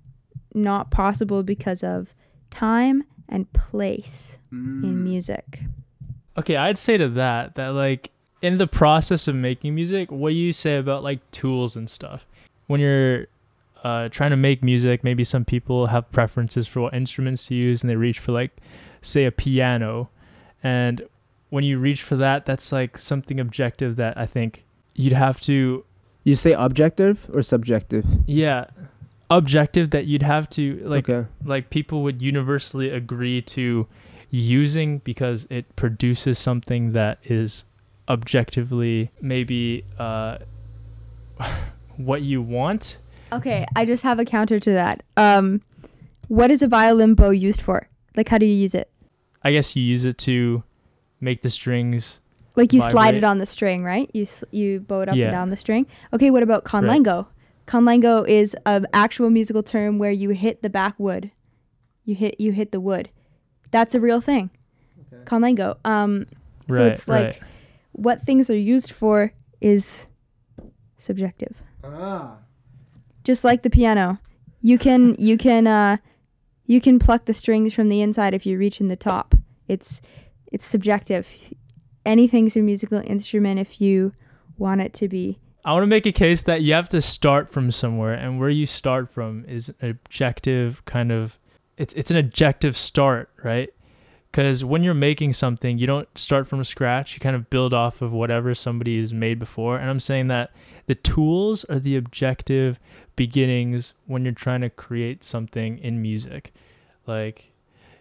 [0.55, 2.15] not possible because of
[2.51, 4.85] time and place Mm.
[4.85, 5.61] in music.
[6.39, 10.37] Okay, I'd say to that that like in the process of making music, what do
[10.37, 12.25] you say about like tools and stuff?
[12.69, 13.27] When you're
[13.85, 17.83] uh, trying to make music, maybe some people have preferences for what instruments to use
[17.83, 18.57] and they reach for like
[19.03, 20.09] say a piano.
[20.63, 21.07] And
[21.51, 25.85] when you reach for that, that's like something objective that I think you'd have to
[26.25, 28.07] You say objective or subjective?
[28.27, 28.67] yeah,
[29.31, 31.29] objective that you'd have to like okay.
[31.45, 33.87] like people would universally agree to
[34.31, 37.65] using because it produces something that is
[38.09, 40.37] objectively maybe uh
[41.97, 42.99] what you want
[43.37, 45.03] Okay, I just have a counter to that.
[45.17, 45.63] Um,
[46.29, 47.89] what is a violin bow used for?
[48.17, 48.91] Like, how do you use it?
[49.47, 50.63] i guess you use it to
[51.21, 52.21] make the strings
[52.57, 54.11] Like you slide it on the string, right?
[54.15, 55.27] You s- you bow it up Yeah.
[55.27, 55.87] and down the string.
[56.15, 57.27] Okay, what about col legno?
[57.67, 61.31] Conlango is an actual musical term where you hit the back wood.
[62.05, 63.11] You hit you hit the wood.
[63.71, 64.51] That's a real thing.
[65.13, 65.25] Okay.
[65.25, 65.77] Col legno.
[65.85, 66.27] Um,
[66.69, 67.41] right so it's like right
[67.93, 70.07] what things are used for is
[70.99, 71.55] subjective.
[71.85, 72.37] Ah.
[73.25, 74.19] Just like the piano.
[74.61, 75.97] You can you can uh
[76.67, 79.35] you can pluck the strings from the inside if you reach in the top.
[79.69, 80.01] It's
[80.53, 81.29] it's subjective.
[82.07, 84.13] Anything's a musical instrument if you
[84.57, 85.41] want it to be.
[85.65, 88.51] I want to make a case that you have to start from somewhere and where
[88.51, 91.39] you start from is an objective kind of
[91.77, 93.71] it's it's an objective start right
[94.35, 97.15] because when you're making something you don't start from scratch.
[97.15, 99.77] You kind of build off of whatever somebody has made before.
[99.79, 100.51] And i'm saying that
[100.87, 102.81] the tools are the objective
[103.15, 106.53] beginnings when you're trying to create something in music.
[107.07, 107.53] Like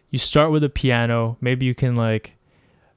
[0.10, 1.38] you start with a piano.
[1.40, 2.34] Maybe you can like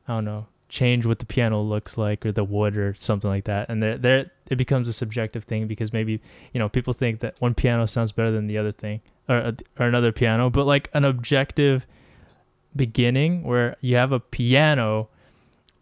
[0.09, 3.45] i don't know change what the piano looks like or the wood or something like
[3.45, 3.69] that.
[3.69, 6.23] And there there it becomes a subjective thing because maybe
[6.55, 9.87] you know people think that one piano sounds better than the other thing or or
[9.87, 10.49] another piano.
[10.49, 11.87] But like an objective
[12.77, 15.09] beginning where you have a piano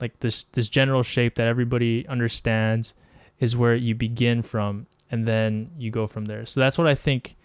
[0.00, 2.94] like this this general shape that everybody understands
[3.40, 6.46] is where you begin from and then you go from there.
[6.46, 7.36] So that's what i think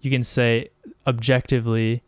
[0.00, 0.70] you can say
[1.06, 2.02] objectively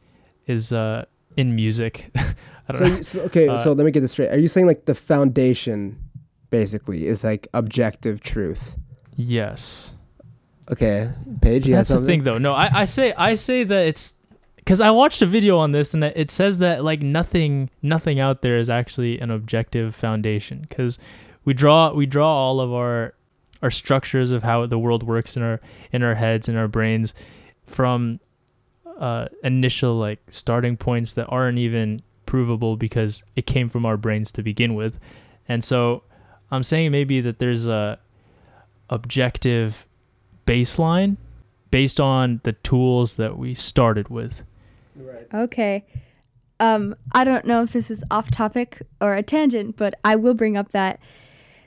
[0.46, 1.04] is uh
[1.36, 2.10] in music.
[2.16, 3.02] I don't So, know.
[3.02, 4.30] so okay, Uh, so let me get this straight.
[4.30, 5.98] Are you saying like the foundation,
[6.50, 8.76] basically, is like objective truth?
[9.16, 9.90] yes.
[10.70, 11.10] Okay,
[11.44, 12.38] you that's the thing though.
[12.38, 14.14] No i, I say i say that it's
[14.64, 18.42] because i watched a video on this and it says that like nothing nothing out
[18.42, 20.98] there is actually an objective foundation because
[21.44, 23.14] we draw we draw all of our
[23.62, 25.60] our structures of how the world works in our
[25.92, 27.14] in our heads and our brains
[27.66, 28.20] from
[28.98, 34.32] uh initial like starting points that aren't even provable because it came from our brains
[34.32, 34.98] to begin with
[35.48, 36.02] and so
[36.50, 37.98] i'm saying maybe that there's a
[38.90, 39.86] objective
[40.46, 41.16] baseline
[41.74, 44.44] based on the tools that we started with.
[44.96, 45.26] Right.
[45.32, 45.84] Okay.
[46.60, 50.34] Um, I don't know if this is off topic or a tangent, but I will
[50.34, 51.00] bring up that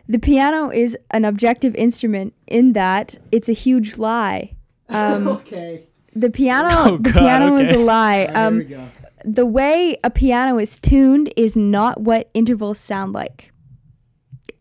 [0.07, 4.53] the piano is an objective instrument in that it's a huge lie.
[4.89, 5.83] Um, okay.
[6.15, 7.83] the piano, Oh, the God, piano is a okay.
[7.83, 8.19] lie.
[8.27, 8.87] Alright, here Um, we go.
[9.25, 13.51] the way a piano is tuned is not what intervals sound like.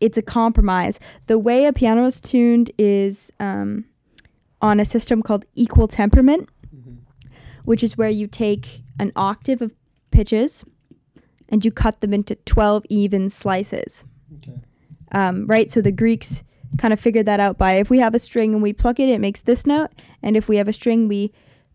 [0.01, 0.99] It's a compromise.
[1.27, 3.85] The way a piano is tuned is um,
[4.61, 6.49] on a system called equal temperament.
[7.67, 9.73] Which is where you take an octave of
[10.09, 10.63] pitches
[11.49, 14.05] and you cut them into 12 even slices.
[14.37, 14.57] Okay.
[15.11, 15.69] Um, right?
[15.69, 16.45] So the Greeks
[16.77, 19.09] kind of figured that out by if we have a string and we pluck it,
[19.09, 19.91] it makes this note.
[20.23, 21.33] And if we have a string, we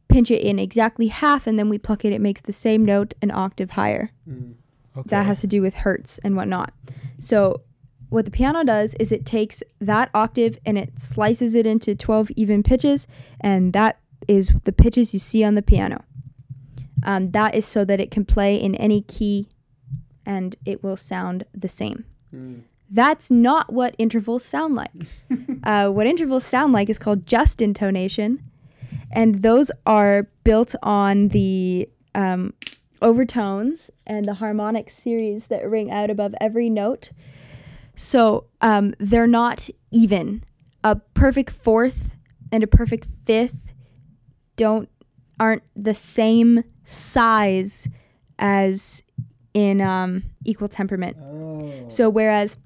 [0.09, 3.13] pinch it in exactly half and then we pluck it, it makes the same note
[3.21, 4.13] an octave higher.
[4.27, 4.55] Mhm.
[4.97, 5.09] Okay.
[5.11, 6.73] That has to do with hertz and whatnot.
[7.19, 7.61] So
[8.09, 12.31] what the piano does is it takes that octave and it slices it into 12
[12.37, 13.07] even pitches,
[13.43, 16.05] and that is the pitches you see on the piano.
[17.05, 19.49] Um, that is so that it can play in any key
[20.25, 22.05] and it will sound the same.
[22.35, 22.63] Mm.
[22.91, 24.91] That's not what intervals sound like.
[25.65, 28.43] uh, what intervals sound like is called just intonation,
[29.11, 32.53] and those are built on the um,
[33.01, 37.11] overtones and the harmonic series that ring out above every note.
[37.97, 40.45] So um, they're not even.
[40.85, 42.17] A perfect fourth
[42.51, 43.72] and a perfect fifth
[44.57, 44.89] don't
[45.41, 47.89] aren't the same size
[48.39, 49.03] as
[49.55, 51.17] in um, equal temperament.
[51.21, 51.85] Oh.
[51.89, 52.57] So whereas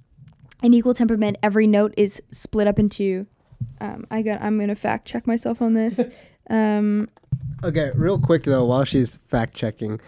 [0.62, 3.26] in equal temperament, every note is split up into.
[3.80, 4.42] Um, I got.
[4.42, 6.00] I'm gonna fact check myself on this.
[6.48, 7.08] Um,
[7.64, 10.00] Okay, real quick though, while she's fact checking,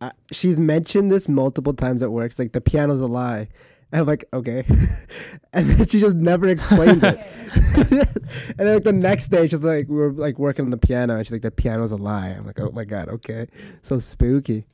[0.00, 2.30] uh, she's mentioned this multiple times at work.
[2.30, 3.48] It's like the piano's a lie.
[3.92, 4.64] And I'm like, okay,
[5.52, 7.18] and then she just never explained it.
[7.54, 11.16] and then like the next day, she's like, we were like working on the piano,
[11.16, 12.28] and she's like, the piano's a lie.
[12.28, 13.46] I'm like, oh my god, okay,
[13.82, 14.64] so spooky.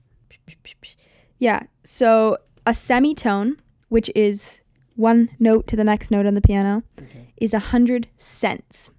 [1.39, 1.63] yeah.
[1.85, 3.57] So a semitone,
[3.89, 4.61] which is
[4.97, 7.33] one note to the next note on the piano, Okay.
[7.37, 8.91] is a hundred cents.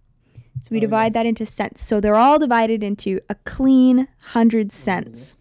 [0.61, 1.13] So we Oh, divide yes.
[1.13, 1.83] that into cents.
[1.83, 5.35] So they're all divided into a clean hundred cents.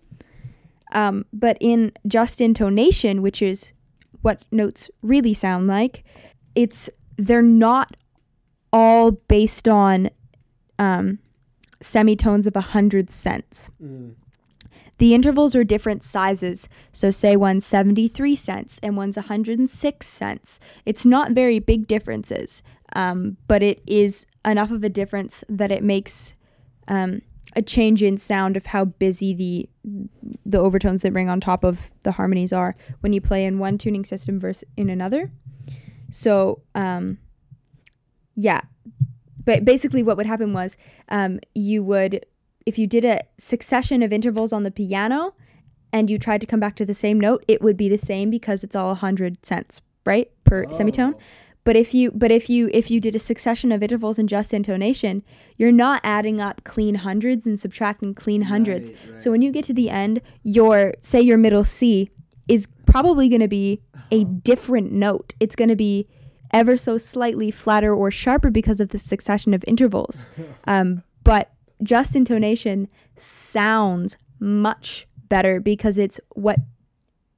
[0.92, 3.72] Um, but in just intonation, which is
[4.22, 6.04] what notes really sound like,
[6.54, 7.96] it's they're not
[8.72, 10.10] all based on
[10.78, 11.18] um,
[11.80, 13.70] semitones of a hundred cents.
[13.82, 14.14] Mm.
[14.98, 16.68] The intervals are different sizes.
[16.92, 20.60] So say one's 73 cents and one's 106 cents.
[20.86, 22.62] It's not very big differences,
[22.94, 26.32] um, but it is enough of a difference that it makes
[26.88, 27.22] um,
[27.56, 29.68] a change in sound of how busy the
[30.44, 33.78] the overtones that ring on top of the harmonies are when you play in one
[33.78, 35.32] tuning system versus in another.
[36.10, 37.18] So um,
[38.36, 38.60] yeah,
[39.42, 40.76] but basically what would happen was
[41.08, 42.26] um, you would
[42.66, 45.34] if you did a succession of intervals on the piano
[45.92, 48.28] and you tried to come back to the same note, it would be the same
[48.28, 50.30] because it's all 100 cents, right?
[50.44, 51.14] Per semitone.
[51.66, 54.54] But if you but if you if you did a succession of intervals in just
[54.54, 55.24] intonation,
[55.56, 58.90] you're not adding up clean hundreds and subtracting clean hundreds.
[58.90, 59.20] Right, right.
[59.20, 62.08] So when you get to the end, your say your middle C
[62.46, 65.34] is probably going to be a different note.
[65.40, 66.06] It's going to be
[66.52, 70.24] ever so slightly flatter or sharper because of the succession of intervals.
[70.68, 71.52] Um, but
[71.82, 76.58] just intonation sounds much better because it's what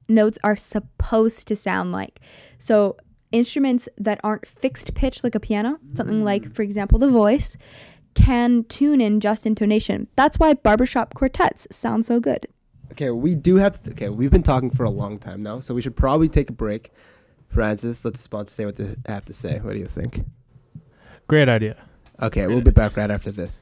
[0.07, 2.19] notes are supposed to sound like.
[2.57, 2.97] So
[3.31, 7.57] instruments that aren't fixed pitch like a piano, something like for example the voice,
[8.13, 10.07] can tune in just intonation.
[10.15, 12.47] That's why barbershop quartets sound so good.
[12.91, 13.81] Okay, we do have.
[13.83, 16.49] To, okay, we've been talking for a long time now, so we should probably take
[16.49, 16.91] a break.
[17.47, 19.59] Francis, let the sponsor say what they have to say.
[19.59, 20.25] What do you think?
[21.27, 21.77] Great idea.
[22.21, 23.61] Okay, we'll be back right after this.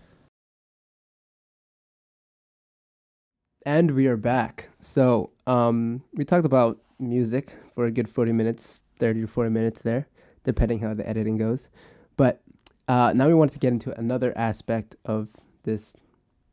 [3.65, 4.69] And we are back.
[4.79, 9.81] So, um, we talked about music for a good 40 minutes, 30 to 40 minutes
[9.81, 10.07] there,
[10.43, 11.69] depending how the editing goes.
[12.15, 12.41] But
[12.87, 15.29] uh, now we want to get into another aspect of
[15.63, 15.95] this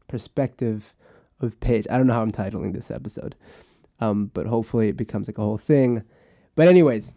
[0.09, 0.95] perspective
[1.40, 1.86] of Paige.
[1.90, 3.34] I don't know how I'm titling this episode,
[4.01, 6.03] um, but hopefully it becomes like a whole thing.
[6.55, 7.14] But, anyways,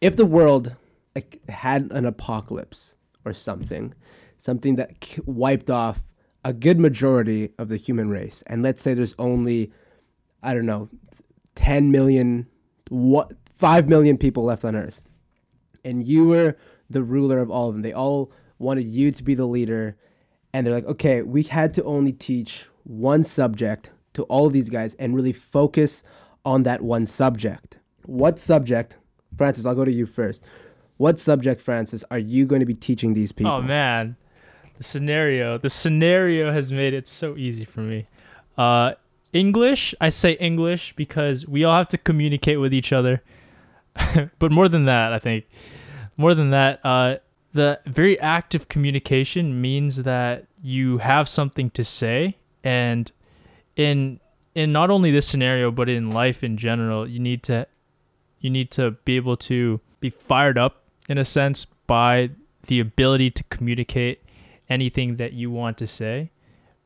[0.00, 0.74] if the world
[1.14, 3.94] like, had an apocalypse or something,
[4.36, 6.02] something that k- wiped off
[6.44, 9.72] a good majority of the human race, and let's say there's only,
[10.42, 10.88] I don't know,
[11.54, 12.46] 10 million,
[12.88, 15.00] what, 5 million people left on Earth,
[15.84, 16.56] and you were
[16.90, 19.96] the ruler of all of them, they all wanted you to be the leader,
[20.52, 24.68] and they're like, okay, we had to only teach one subject to all of these
[24.68, 26.02] guys and really focus
[26.44, 27.78] on that one subject.
[28.04, 28.96] What subject,
[29.38, 30.42] Francis, I'll go to you first.
[30.96, 33.52] What subject, Francis, are you going to be teaching these people?
[33.52, 34.16] Oh man,
[34.76, 35.56] the scenario.
[35.56, 38.08] The scenario has made it so easy for me.
[38.58, 38.94] Uh,
[39.32, 39.94] English.
[40.00, 43.22] I say English because we all have to communicate with each other.
[44.38, 45.46] but more than that, I think
[46.16, 47.16] more than that, uh,
[47.52, 53.10] the very active communication means that you have something to say, and
[53.76, 54.20] in
[54.54, 57.66] in not only this scenario but in life in general, you need to
[58.40, 62.30] you need to be able to be fired up in a sense by
[62.66, 64.22] the ability to communicate
[64.68, 66.30] anything that you want to say.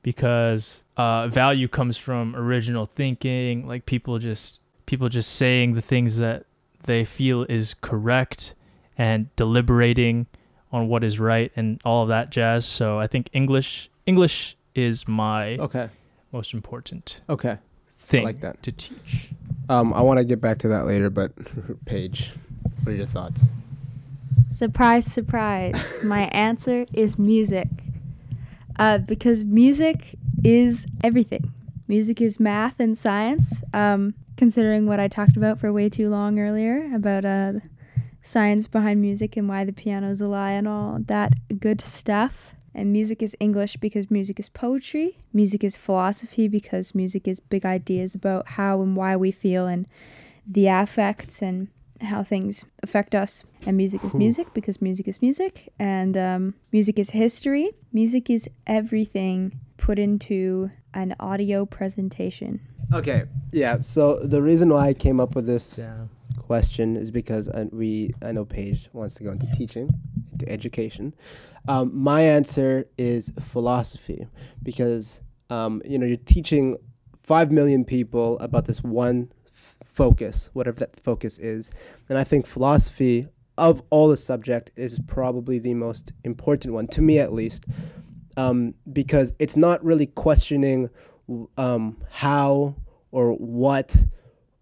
[0.03, 6.19] Because uh, value comes from original thinking like people just people just saying the things
[6.19, 6.47] that
[6.87, 8.55] they feel is correct
[8.97, 10.27] and deliberating
[10.73, 15.07] on what is right and all of that jazz so i think english english is
[15.09, 15.89] my Okay.
[16.33, 17.59] most important Okay.
[17.99, 18.63] thing like that.
[18.63, 19.31] to teach
[19.69, 21.33] Um, I want to get back to that later, but
[21.87, 22.31] Paige,
[22.85, 23.47] what are your thoughts?
[24.51, 25.75] Surprise, surprise.
[26.05, 27.67] My answer is music.
[28.79, 30.15] Uh, because music
[30.45, 31.53] is everything.
[31.89, 33.63] Music is math and science.
[33.75, 37.53] Um, considering what I talked about for way too long earlier about uh,
[38.23, 42.55] science behind music and why the piano's a lie and all that good stuff.
[42.75, 45.19] And music is English because music is poetry.
[45.33, 49.87] Music is philosophy because music is big ideas about how and why we feel and
[50.47, 51.69] the affects and
[52.03, 53.45] how things affect us.
[53.65, 55.73] And music is music because music is music.
[55.79, 57.71] And um, music is history.
[57.93, 62.61] Music is everything put into an audio presentation.
[62.93, 63.25] Okay.
[63.53, 63.81] Yeah.
[63.81, 66.07] So the reason why I came up with this yeah
[66.47, 69.91] question is because I, we I know Paige wants to go into teaching,
[70.33, 71.15] into education.
[71.69, 74.27] Um, my answer is philosophy
[74.63, 75.21] because
[75.51, 76.77] um, you know you're teaching
[77.23, 81.71] five million people about this one f- focus, whatever that focus is,
[82.09, 83.29] and I think philosophy
[83.59, 87.65] of all the subject is probably the most important one to me at least,
[88.37, 90.91] um, because it's not really questioning
[91.57, 92.77] um, how
[93.11, 93.97] or what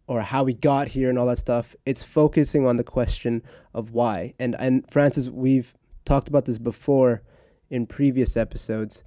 [0.06, 1.74] or how we got here and all that stuff.
[1.86, 3.42] It's focusing on the question
[3.72, 4.34] of why.
[4.38, 7.22] And and Francis, we've talked about this before
[7.70, 9.02] in previous episodes.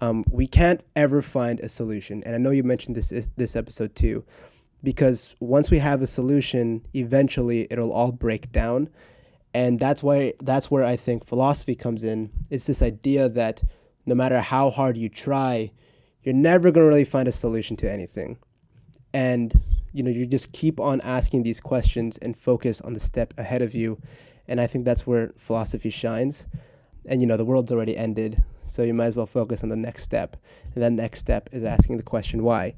[0.00, 3.94] Um, we can't ever find a solution, and I know you mentioned this this episode
[3.96, 4.24] too,
[4.82, 8.90] because once we have a solution, eventually it'll all break down,
[9.52, 12.30] and that's why that's where I think philosophy comes in.
[12.48, 13.62] It's this idea that
[14.06, 15.72] no matter how hard you try,
[16.22, 18.38] you're never gonna really find a solution to anything,
[19.12, 19.60] and
[19.92, 23.62] you know you just keep on asking these questions and focus on the step ahead
[23.62, 24.00] of you.
[24.50, 26.46] And i think that's where philosophy shines.
[27.06, 29.76] And you know the world's already ended so you might as well focus on the
[29.76, 30.36] next step.
[30.74, 32.74] And that next step is asking the question why?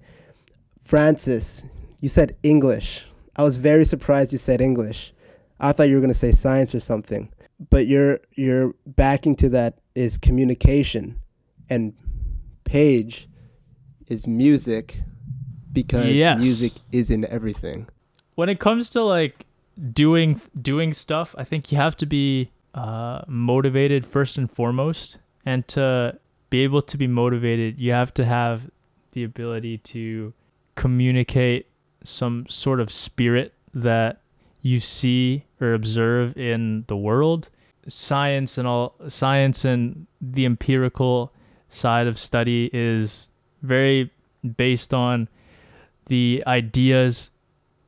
[0.83, 1.63] Francis
[2.01, 3.05] you said english.
[3.37, 5.13] I was very surprised you said english.
[5.59, 7.33] I thought you were going to say science or something.
[7.69, 11.21] But your your backing to that is communication
[11.69, 11.93] and
[12.65, 13.29] Paige
[14.11, 15.01] is music
[15.73, 16.39] because Yes.
[16.43, 17.89] music is in everything.
[18.35, 19.47] When it comes to like
[19.95, 25.17] doing doing stuff i think you have to be uh, motivated first and foremost.
[25.47, 26.19] And to
[26.51, 28.71] be able to be motivated you have to have
[29.13, 30.35] the ability to
[30.75, 31.67] communicate
[32.05, 34.21] some sort of spirit that
[34.61, 37.49] you see or observe in the world.
[37.89, 41.33] Science and all science and the empirical
[41.71, 43.29] side of study is
[43.63, 44.11] very
[44.57, 45.29] based on
[46.07, 47.31] the ideas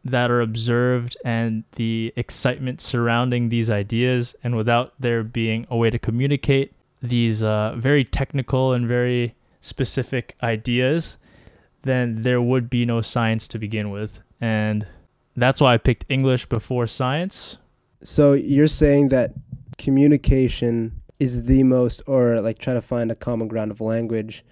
[0.04, 4.34] that are observed and the excitement surrounding these ideas.
[4.42, 10.36] And without there being a way to communicate these uh, very technical and very specific
[10.42, 11.18] ideas
[11.82, 14.20] then there would be no science to begin with.
[14.40, 14.86] And
[15.34, 17.56] that's why i picked english before science.
[18.04, 19.32] So you're saying that
[19.78, 24.44] communication is the most, or like trying to find a common ground of language,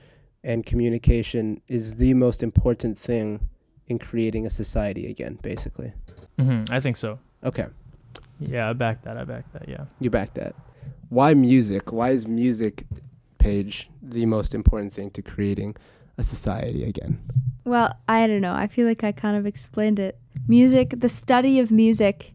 [0.43, 3.49] and communication is the most important thing
[3.87, 5.93] in creating a society again, basically.
[6.39, 7.67] Mm-hmm, i think so Okay,
[8.39, 10.55] yeah i back that i back that yeah you back that.
[11.11, 11.93] Why music?
[11.93, 12.87] Why is music,
[13.39, 15.77] Paige, the most important thing to creating
[16.17, 17.19] a society again?
[17.65, 18.55] Well, I don't know.
[18.55, 20.19] I feel like I kind of explained it.
[20.47, 22.33] Music, the study of music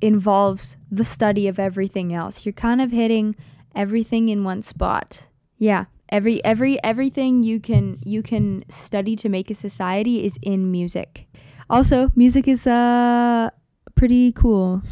[0.00, 2.44] involves the study of everything else.
[2.44, 3.36] You're kind of hitting
[3.76, 5.26] everything in one spot.
[5.56, 5.84] Yeah.
[6.10, 11.26] Every every everything you can you can study to make a society is in music.
[11.68, 13.50] Also, music is uh
[13.94, 14.82] pretty cool.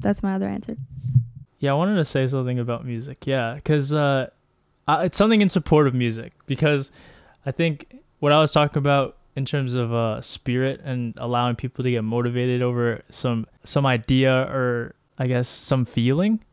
[0.00, 0.76] That's my other answer.
[1.58, 3.26] Yeah, I wanted to say something about music.
[3.26, 4.28] Yeah, because uh,
[4.86, 6.32] I- it's something in support of music.
[6.46, 6.90] Because
[7.46, 11.82] I think what I was talking about in terms of uh, spirit and allowing people
[11.82, 16.44] to get motivated over some some idea or I guess some feeling.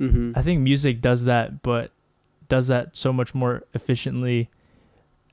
[0.00, 0.32] Mm-hmm.
[0.34, 1.90] I think music does that, but
[2.50, 4.50] does that so much more efficiently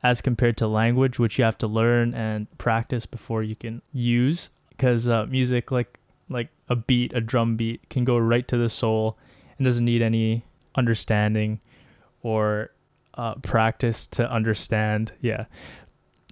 [0.02, 4.50] as compared to language, which you have to learn and practice before you can use.
[4.70, 6.00] Because uh, music, like
[6.30, 9.18] like a beat, a drum beat, can go right to the soul
[9.58, 10.46] and doesn't need any
[10.76, 11.60] understanding
[12.22, 12.72] or
[13.16, 15.12] uh, practice to understand.
[15.20, 15.46] Yeah.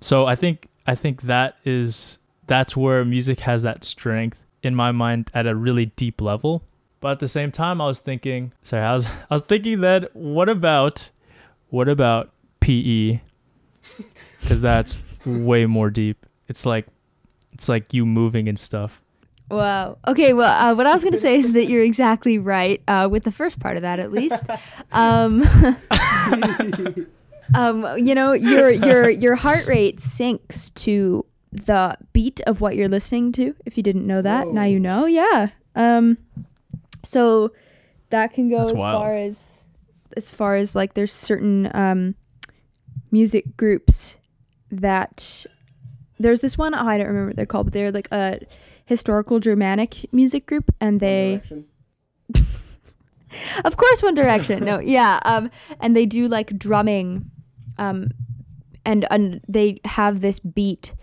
[0.02, 4.92] So I think I think that is that's where music has that strength in my
[4.92, 6.64] mind at a really deep level.
[7.06, 10.16] But at the same time, I was thinking, sorry, I was I was thinking that
[10.16, 11.12] what about
[11.70, 12.32] what about
[12.62, 13.20] PE?
[14.41, 16.26] Because that's way more deep.
[16.47, 16.88] It's like
[17.51, 19.03] it's like you moving and stuff.
[19.51, 19.99] Wow.
[20.08, 20.34] Okay.
[20.34, 23.32] Well, uh, what I was gonna say is that you're exactly right uh, with the
[23.32, 24.43] first part of that, at least.
[24.91, 25.43] Um,
[27.53, 32.89] um, you know, your your your heart rate syncs to the beat of what you're
[32.89, 33.56] listening to.
[33.64, 35.06] If you didn't know that, now you know.
[35.06, 35.49] Yeah.
[35.76, 36.18] Um,
[37.06, 37.51] so
[38.10, 39.01] that can go That's as wild.
[39.01, 39.43] far as
[40.18, 42.16] as far as like there's certain um
[43.12, 44.18] music groups
[44.72, 45.45] that
[46.20, 48.39] there's this one oh, I don't remember what they're called, but they're like a
[48.86, 51.41] historical Germanic music group, and they
[53.66, 54.64] of course One Direction.
[54.64, 55.49] no, yeah, um,
[55.80, 57.32] and they do like drumming,
[57.78, 58.10] um,
[58.86, 60.93] and and they have this beat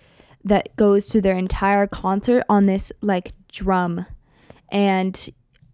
[0.45, 4.07] that goes to their entire concert on this like drum,
[4.71, 5.29] and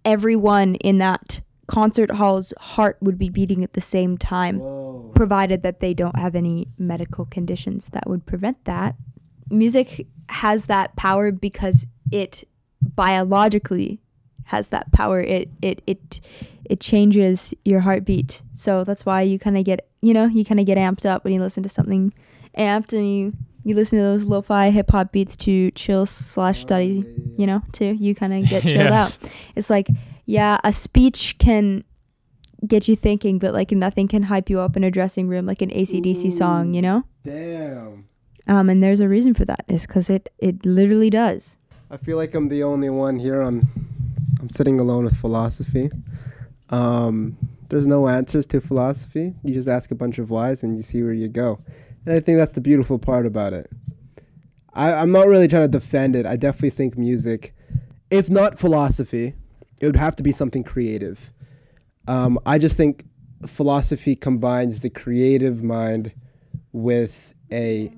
[0.04, 5.12] everyone in that concert hall's heart would be beating at the same time Whoa.
[5.14, 8.96] provided that they don't have any medical conditions that would prevent that.
[9.50, 12.48] Music has that power because it
[12.82, 14.00] biologically
[14.44, 15.20] has that power.
[15.20, 16.20] It it it
[16.64, 18.42] it changes your heartbeat.
[18.54, 21.24] So that's why you kind of get, you know, you kind of get amped up
[21.24, 22.12] when you listen to something
[22.56, 23.32] amped and you
[23.68, 27.04] you listen to those lo-fi hip hop beats to chill slash study,
[27.36, 27.94] you know, too.
[27.98, 29.18] You kind of get chilled Yes.
[29.22, 29.30] out.
[29.56, 29.88] It's like,
[30.26, 31.84] yeah, a speech can
[32.66, 35.62] get you thinking, but like nothing can hype you up in a dressing room like
[35.62, 37.04] an AC/DC song, you know?
[37.24, 38.06] Damn.
[38.46, 39.64] Um, and there's a reason for that.
[39.68, 41.58] Is because it it literally does.
[41.90, 43.68] I feel like I'm the only one here on.
[44.40, 45.90] I'm sitting alone with philosophy.
[46.70, 47.36] Um,
[47.68, 49.34] there's no answers to philosophy.
[49.44, 51.60] You just ask a bunch of whys and you see where you go.
[52.06, 53.70] And I think that's the beautiful part about it.
[54.74, 56.26] I, I'm not really trying to defend it.
[56.26, 57.54] I definitely think music,
[58.10, 59.34] if not philosophy,
[59.80, 61.32] it would have to be something creative.
[62.06, 63.04] Um, I just think
[63.46, 66.12] philosophy combines the creative mind
[66.72, 67.92] with a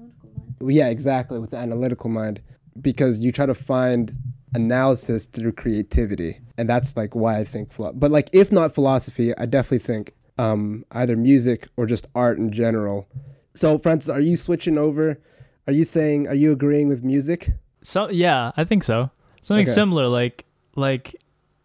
[0.61, 2.41] yeah exactly with the analytical mind
[2.81, 4.15] because you try to find
[4.55, 9.37] analysis through creativity and that's like why i think philo- but like if not philosophy
[9.39, 13.07] i definitely think um, either music or just art in general
[13.55, 15.19] so francis are you switching over
[15.67, 17.51] are you saying are you agreeing with music
[17.83, 19.11] So yeah, I think so.
[19.43, 19.73] Something Okay.
[19.73, 20.45] similar, like
[20.77, 21.17] like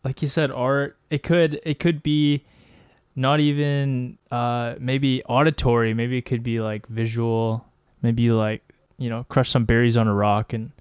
[0.06, 0.96] like you said, art.
[1.10, 2.46] It could it could be
[3.18, 5.94] not even uh maybe auditory.
[5.94, 7.66] Maybe it could be like visual.
[8.02, 8.64] Maybe like
[8.98, 10.72] you know crush some berries on a rock and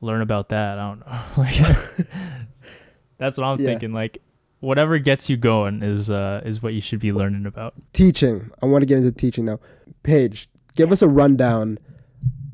[0.00, 0.78] learn about that.
[0.78, 1.20] I don't know.
[1.36, 2.06] like
[3.18, 3.66] that's what I'm Yeah.
[3.66, 3.92] thinking.
[3.92, 4.22] Like
[4.60, 7.74] whatever gets you going is uh is what you should be learning about.
[7.92, 9.58] teaching i want to get into teaching now
[10.02, 11.78] paige give us a rundown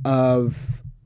[0.05, 0.57] of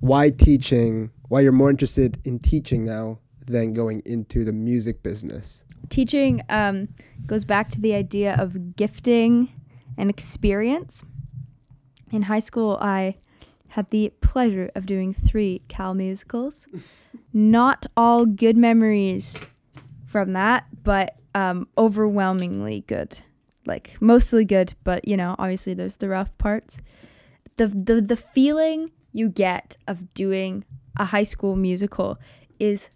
[0.00, 5.62] why teaching why you're more interested in teaching now than going into the music business
[5.88, 6.88] Teaching um,
[7.26, 9.48] goes back to the idea of gifting
[9.96, 11.02] and experience.
[12.12, 13.16] In high school, I
[13.68, 16.66] had the pleasure of doing three Cal musicals.
[17.32, 19.38] Not all good memories
[20.06, 23.18] from that, but um, overwhelmingly good.
[23.66, 26.78] Like mostly good, but you know, obviously there's the rough parts.
[27.56, 30.64] The the the feeling you get of doing
[30.96, 32.18] a high school musical
[32.58, 32.88] is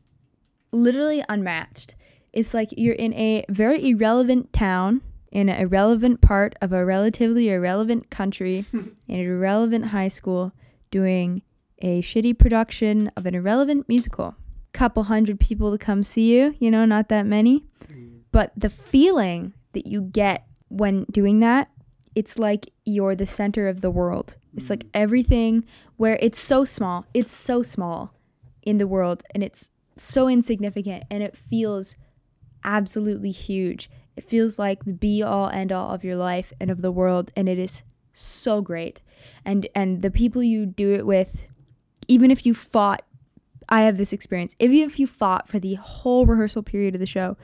[0.73, 1.95] literally unmatched.
[2.33, 7.51] It's like you're in a very irrelevant town in an irrelevant part of a relatively
[7.51, 10.53] irrelevant country in an irrelevant high school
[10.91, 11.43] doing
[11.81, 14.37] a shitty production of an irrelevant musical.
[14.75, 17.65] Couple hundred people to come see you, you know, not that many.
[17.91, 18.21] Mm.
[18.31, 21.71] But the feeling that you get when doing that,
[22.15, 24.37] it's like you're the center of the world.
[24.57, 24.91] It's like mm.
[24.93, 25.65] everything
[25.97, 28.13] where it's so small, it's so small
[28.63, 31.95] in the world and it's so insignificant and it feels
[32.65, 33.91] absolutely huge.
[34.17, 37.31] It feels like the be all end all of your life and of the world
[37.37, 39.01] and it is so great.
[39.45, 41.47] And and the people you do it with
[42.09, 43.03] even if you fought
[43.69, 44.55] I have this experience.
[44.59, 47.37] Even if you fought for the whole rehearsal period of the show,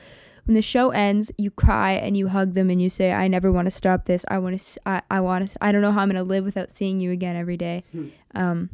[0.45, 3.53] when the show ends, you cry and you hug them and you say, "I never
[3.53, 4.25] want to stop this.
[4.29, 4.81] I want to.
[4.87, 5.57] I, I want to.
[5.61, 7.85] I don't know how I'm gonna live without seeing you again every day."
[8.33, 8.71] Um,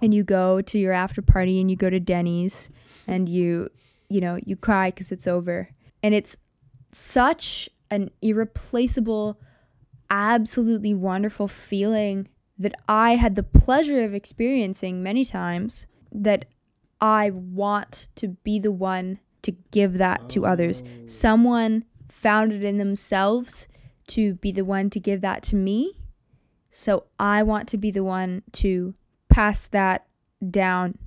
[0.00, 2.70] and you go to your after party and you go to Denny's
[3.08, 3.68] and you
[4.10, 5.70] you know, you cry because it's over.
[6.02, 6.36] And it's
[6.92, 9.40] such an irreplaceable,
[10.10, 16.46] absolutely wonderful feeling that I had the pleasure of experiencing many times that
[17.00, 20.82] I want to be the one to give that to others.
[21.06, 23.68] Someone found it in themselves
[24.08, 25.92] to be the one to give that to me.
[26.70, 28.94] So I want to be the one to
[29.28, 30.06] pass that
[30.44, 30.98] down.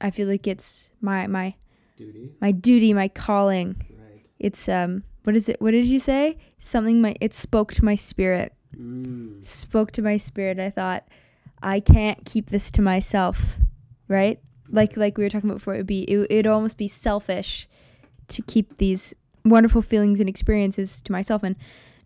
[0.00, 1.54] I feel like it's my my
[1.96, 2.30] Duty.
[2.40, 3.76] my duty, my calling.
[3.90, 4.24] Right.
[4.38, 5.60] It's um what is it?
[5.60, 6.38] What did you say?
[6.58, 8.52] Something my it spoke to my spirit.
[8.76, 9.44] Mm.
[9.44, 10.58] Spoke to my spirit.
[10.58, 11.06] I thought
[11.62, 13.58] I can't keep this to myself,
[14.10, 14.40] right?
[14.68, 17.66] Like like we were talking about before, it would be it it'd almost be selfish
[18.28, 21.42] to keep these wonderful feelings and experiences to myself.
[21.42, 21.56] And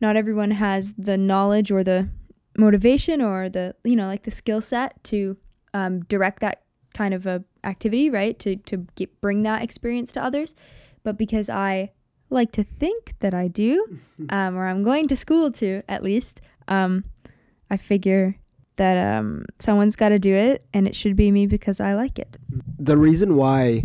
[0.01, 2.11] not everyone has the knowledge or the
[2.57, 5.37] motivation or the you know like the skill set to
[5.73, 6.63] um, direct that
[6.95, 8.39] kind of a activity right?
[8.39, 10.55] To to get, bring that experience to others.
[11.03, 11.91] But because i
[12.31, 13.99] like to think that i do
[14.31, 17.05] um, or i'm going to school to at least um,
[17.71, 18.37] i figure
[18.77, 22.19] that um, someone's got to do it and it should be me because i like
[22.19, 22.37] it
[22.79, 23.85] The reason why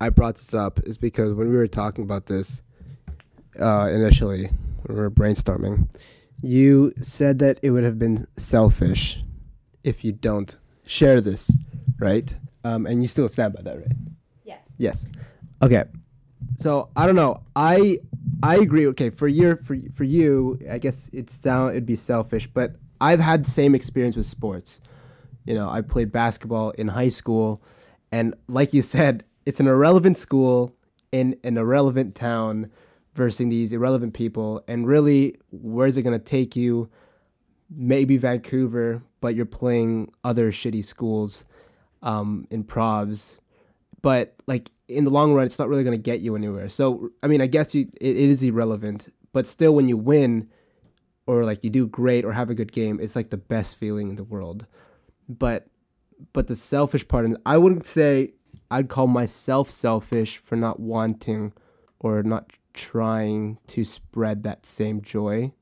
[0.00, 2.60] I brought this up is because when we were talking about this
[3.60, 4.50] uh, initially,
[4.82, 5.88] when we were brainstorming,
[6.42, 9.22] you said that it would have been selfish
[9.84, 10.56] if you don't
[10.86, 11.50] share this,
[11.98, 12.34] right?
[12.62, 13.96] Um, and you still stand by that, right?
[14.44, 15.06] yes Yes.
[15.62, 15.84] Okay.
[16.58, 17.42] So I don't know.
[17.54, 17.98] I
[18.42, 18.86] I agree.
[18.88, 23.20] Okay, for your for for you, I guess it's sound it'd be selfish, but I've
[23.20, 24.80] had the same experience with sports.
[25.44, 27.62] You know, I played basketball in high school,
[28.10, 30.74] and like you said, it's an irrelevant school
[31.12, 32.70] in an irrelevant town
[33.14, 36.90] versus these irrelevant people, and really, where's it gonna take you?
[37.70, 41.44] Maybe Vancouver, but you're playing other shitty schools
[42.02, 43.38] um, in provs
[44.06, 46.68] but like in the long run, it's not really going to get you anywhere.
[46.68, 50.48] So I mean, I guess you it, it is irrelevant, but still, when you win,
[51.26, 54.10] or like you do great or have a good game, it's like the best feeling
[54.10, 54.66] in the world.
[55.28, 55.66] But
[56.32, 58.32] but the selfish part, and I wouldn't say
[58.70, 61.52] I'd call myself selfish for not wanting
[61.98, 65.52] or not trying to spread that same joy.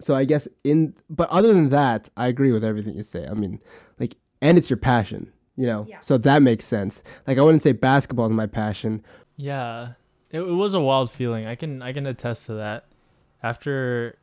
[0.00, 3.26] So I guess in but other than that, I agree with everything you say.
[3.26, 3.60] I mean,
[3.98, 5.86] like and it's your passion, you know.
[5.88, 6.00] Yeah.
[6.00, 7.02] So that makes sense.
[7.26, 9.04] Like I wouldn't say basketball is my passion.
[9.36, 9.92] Yeah,
[10.30, 11.46] it, it was a wild feeling.
[11.46, 12.86] I can I can attest to that.
[13.42, 14.18] After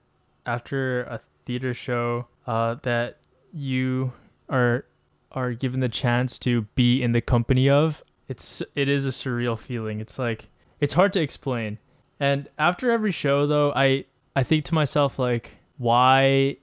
[0.50, 3.18] after a theater show, uh, that
[3.54, 4.14] you
[4.50, 4.86] are
[5.32, 9.58] are given the chance to be in the company of, it's it is a surreal
[9.58, 10.00] feeling.
[10.00, 11.78] It's like it's hard to explain.
[12.20, 16.58] And after every show, though, I I think to myself like, why?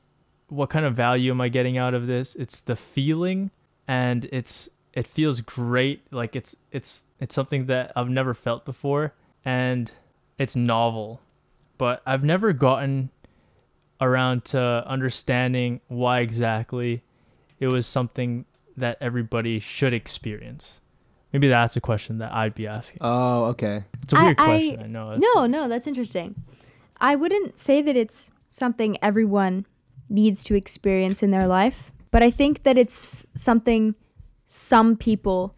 [0.49, 2.37] What kind of value am I getting out of this?
[2.37, 3.51] It's the feeling,
[3.89, 6.07] and it's it feels great.
[6.13, 9.15] Like it's it's it's something that I've never felt before,
[9.45, 9.91] and
[10.39, 11.21] it's novel,
[11.79, 13.11] but I've never gotten
[14.01, 17.03] around to understanding why exactly
[17.59, 18.45] it was something
[18.77, 20.81] that everybody should experience.
[21.33, 22.99] Maybe that's a question that I'd be asking.
[23.01, 23.85] Oh, okay.
[24.03, 24.81] It's a weird I- question.
[24.83, 25.11] I know.
[25.13, 26.35] It's No, no, that's interesting.
[26.99, 29.67] I wouldn't say that it's something everyone
[30.09, 33.95] needs to experience in their life, but I think that it's something
[34.47, 35.55] some people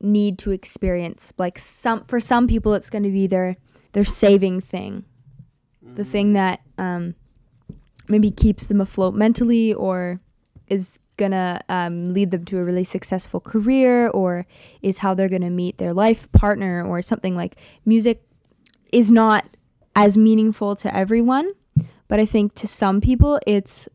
[0.00, 1.32] need to experience.
[1.36, 3.56] Like some for some people it's going to be their
[3.92, 5.04] their saving thing.
[5.82, 7.14] The thing that um
[8.08, 10.20] maybe keeps them afloat mentally or
[10.68, 14.46] is gonna um, lead them to a really successful career or
[14.80, 18.22] is how they're gonna meet their life partner or something like music
[18.92, 19.44] is not
[19.94, 21.52] as meaningful to everyone
[22.08, 23.88] but i think to some people it's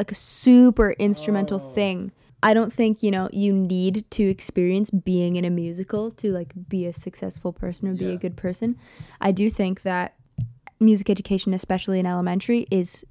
[0.00, 2.10] like a super instrumental thing.
[2.42, 6.54] I don't think you know you need to experience being in a musical to like
[6.68, 8.76] be a successful person or be a good person.
[9.20, 10.14] I do think that
[10.80, 13.04] music education especially in elementary is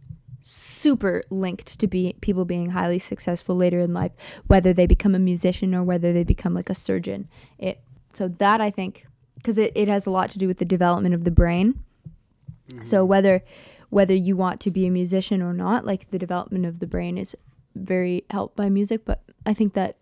[0.50, 4.12] super linked to be people being highly successful later in life
[4.48, 7.28] whether they become a musician or whether they become like a surgeon.
[7.58, 7.82] It
[8.14, 11.16] so that i think because it, it has a lot to do with the development
[11.16, 11.84] of the brain.
[12.84, 13.08] So mm-hmm.
[13.08, 13.44] whether
[13.90, 17.18] whether you want to be a musician or not like the development of the brain
[17.18, 17.36] is
[17.76, 19.96] very helped by music but i think that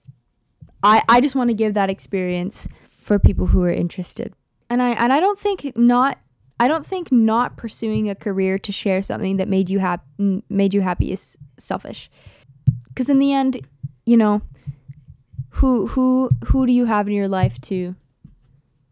[0.81, 4.33] i i just want to give that experience for people who are interested.
[4.69, 6.19] And i and i don't think not
[6.59, 10.73] i don't think not pursuing a career to share something that made you happy made
[10.73, 12.09] you happy is selfish.
[12.89, 13.61] Because in the end
[14.05, 14.41] you know
[15.51, 17.95] who who who do you have in your life to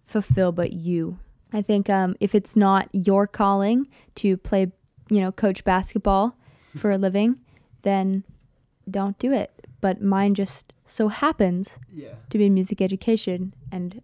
[0.06, 1.18] fulfill but you?
[1.54, 4.72] I think um if it's not your calling to play
[5.10, 6.38] you know coach basketball
[6.76, 7.38] for a living
[7.84, 8.24] then
[8.90, 9.52] don't do it.
[9.82, 12.14] But mine just so happens Yeah.
[12.30, 14.02] to be music education and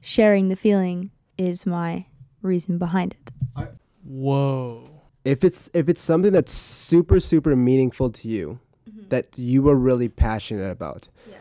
[0.00, 2.06] sharing the feeling is my
[2.46, 3.68] reason behind it.
[4.04, 4.88] Whoa.
[5.24, 8.60] If it's if it's something that's super super meaningful to you,
[9.08, 11.40] that you are really passionate about, Yes.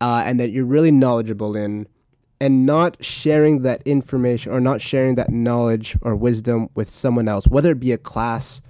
[0.00, 1.86] uh, and that you're really knowledgeable in,
[2.40, 7.46] and not sharing that information or not sharing that knowledge or wisdom with someone else,
[7.46, 8.62] whether it be a class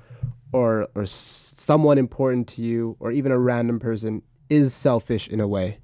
[0.53, 5.47] or or someone important to you or even a random person, is selfish in a
[5.47, 5.79] way.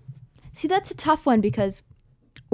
[0.53, 1.83] See, that's a tough one because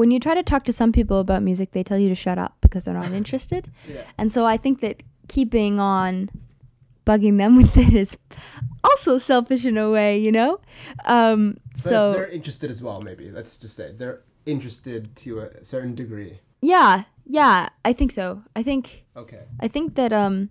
[0.02, 2.38] when you try to talk to some people about music, they tell you to shut
[2.44, 3.70] up because they're not interested.
[3.88, 4.02] Yeah.
[4.18, 6.28] And so I think that keeping on
[7.06, 8.16] bugging them with it is
[8.84, 10.60] also selfish in a way, you know?
[11.04, 13.00] Um, But so, they're interested as well.
[13.00, 16.40] Maybe let's just say they're interested to a certain degree.
[16.60, 18.42] yeah, yeah, I think so.
[18.56, 19.42] I think Okay.
[19.60, 20.48] I think that um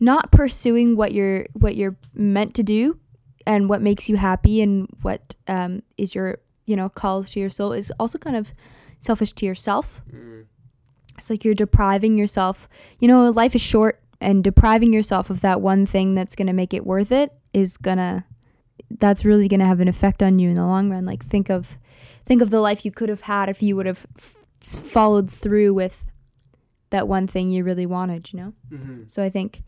[0.00, 2.98] not pursuing what you're what you're meant to do
[3.46, 7.50] and what makes you happy and what um is your you know calls to your
[7.50, 8.46] soul is also kind of
[9.00, 10.02] selfish to yourself.
[11.18, 12.68] It's like you're depriving yourself.
[12.98, 16.52] You know, life is short and depriving yourself of that one thing that's going to
[16.52, 18.24] make it worth it is going to
[18.90, 21.04] that's really going to have an effect on you in the long run.
[21.04, 21.78] Like think of
[22.24, 25.74] think of the life you could have had if you would have f- followed through
[25.74, 26.04] with
[26.90, 28.52] that one thing you really wanted, you know?
[28.70, 29.02] Mm-hmm.
[29.08, 29.62] So I think,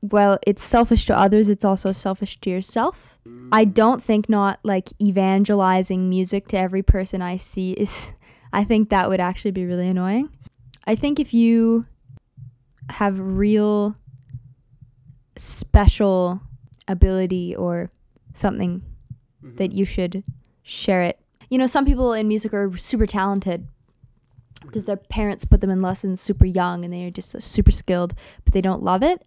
[0.00, 3.18] well, it's selfish to others, it's also selfish to yourself.
[3.50, 8.12] I don't think not like evangelizing music to every person I see is,
[8.56, 10.30] I think that would actually be really annoying.
[10.86, 11.84] I think if you
[12.88, 13.94] have real
[15.36, 16.40] special
[16.88, 17.90] ability or
[18.32, 18.82] something
[19.42, 20.24] that you should
[20.62, 21.20] share it.
[21.50, 23.68] You know, some people in music are super talented
[24.62, 28.54] because their parents put them in lessons super young and they're just super skilled, but
[28.54, 29.24] they don't love it.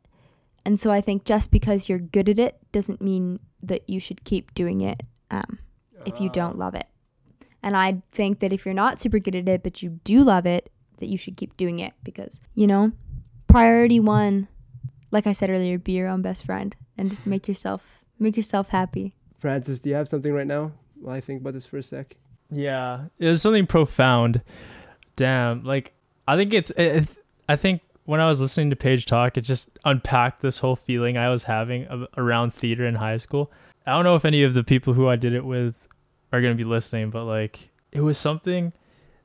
[0.65, 4.23] And so I think just because you're good at it doesn't mean that you should
[4.23, 5.59] keep doing it um,
[6.05, 6.87] if you don't love it.
[7.61, 10.45] And I think that if you're not super good at it, but you do love
[10.45, 12.91] it, that you should keep doing it because, you know,
[13.47, 14.47] priority one,
[15.11, 19.15] like I said earlier, be your own best friend and make yourself make yourself happy.
[19.39, 20.73] Francis, do you have something right now?
[20.99, 22.15] While I think about this for a sec.
[22.51, 24.41] Yeah, it was something profound.
[25.15, 25.93] Damn, like
[26.27, 26.71] I think it's.
[26.71, 27.07] It,
[27.47, 31.17] I think when I was listening to Paige talk, it just unpacked this whole feeling
[31.17, 31.87] I was having
[32.17, 33.51] around theater in high school.
[33.85, 35.87] I don't know if any of the people who I did it with
[36.31, 38.73] are gonna be listening, but like it was something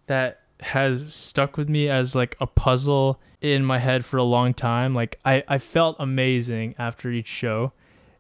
[0.07, 4.55] that has stuck with me as like a puzzle in my head for a long
[4.55, 4.95] time.
[4.95, 7.73] Like I, I felt amazing after each show,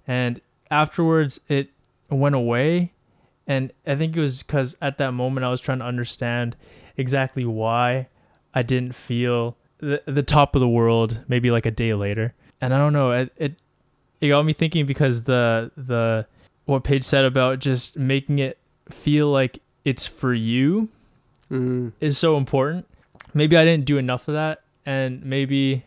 [0.07, 1.71] and afterwards it
[2.11, 2.93] went away
[3.47, 6.57] and I think it was because at that moment I was trying to understand
[6.97, 8.09] exactly why
[8.55, 12.35] I didn't feel the, the top of the world maybe like a day later.
[12.61, 13.55] And I don't know, it, it
[14.21, 16.27] it got me thinking because the the
[16.65, 18.59] what Paige said about just making it
[18.91, 20.89] feel like it's for you
[21.51, 21.93] Mm.
[22.01, 22.87] is so important.
[23.35, 25.85] Maybe I didn't do enough of that and maybe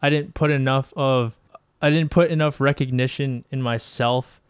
[0.00, 1.36] I didn't put enough of
[1.82, 4.40] I didn't put enough recognition in myself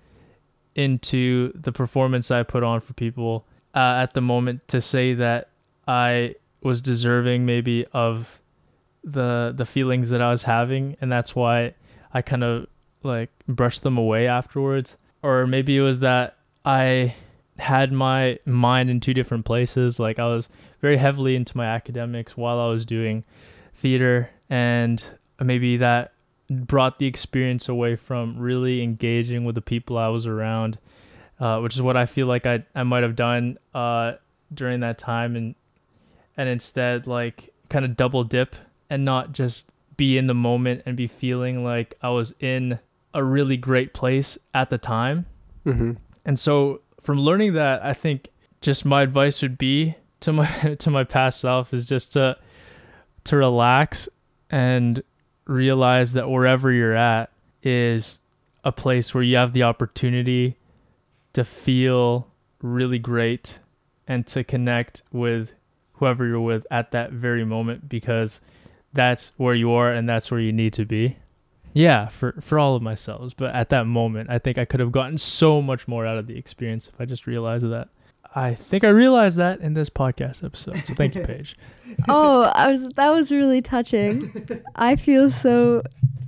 [0.74, 5.48] into the performance I put on for people uh, at the moment to say that
[5.88, 8.40] I was deserving maybe of
[9.02, 11.74] the the feelings that I was having and that's why
[12.12, 12.66] I kind of
[13.02, 17.14] like brushed them away afterwards or maybe it was that I
[17.58, 20.48] had my mind in two different places like I was
[20.80, 23.24] very heavily into my academics while I was doing
[23.74, 25.02] theater and
[25.40, 26.12] maybe that
[26.48, 30.78] brought the experience away from really engaging with the people I was around,
[31.40, 34.12] uh, which is what I feel like I, I might have done uh,
[34.52, 35.54] during that time and
[36.36, 38.54] and instead like kind of double dip
[38.90, 39.64] and not just
[39.96, 42.78] be in the moment and be feeling like I was in
[43.14, 45.24] a really great place at the time.
[45.64, 45.92] Mm-hmm.
[46.26, 48.30] And so from learning that, I think
[48.60, 50.46] just my advice would be to my
[50.80, 52.36] to my past self is just to
[53.24, 54.08] to relax
[54.50, 55.04] and
[55.46, 57.30] realize that wherever you're at
[57.62, 58.18] is
[58.64, 60.56] a place where you have the opportunity
[61.32, 62.26] to feel
[62.60, 63.60] really great
[64.08, 65.52] and to connect with
[65.94, 68.40] whoever you're with at that very moment because
[68.92, 71.18] that's where you are and that's where you need to be.
[71.76, 74.92] Yeah, for for all of myself, but at that moment, I think I could have
[74.92, 77.88] gotten so much more out of the experience if I just realized that.
[78.34, 80.86] I think I realized that in this podcast episode.
[80.86, 81.54] So thank you, Paige.
[82.08, 84.48] oh, I was that was really touching.
[84.76, 85.82] I feel so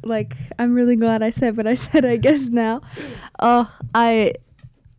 [0.05, 2.05] like I'm really glad I said what I said.
[2.05, 2.83] I guess now.
[3.39, 4.35] Oh, I.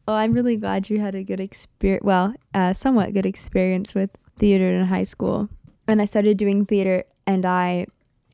[0.07, 2.03] Oh, I'm really glad you had a good experience.
[2.03, 5.47] Well, uh, somewhat good experience with theater in high school.
[5.85, 7.85] When I started doing theater, and I,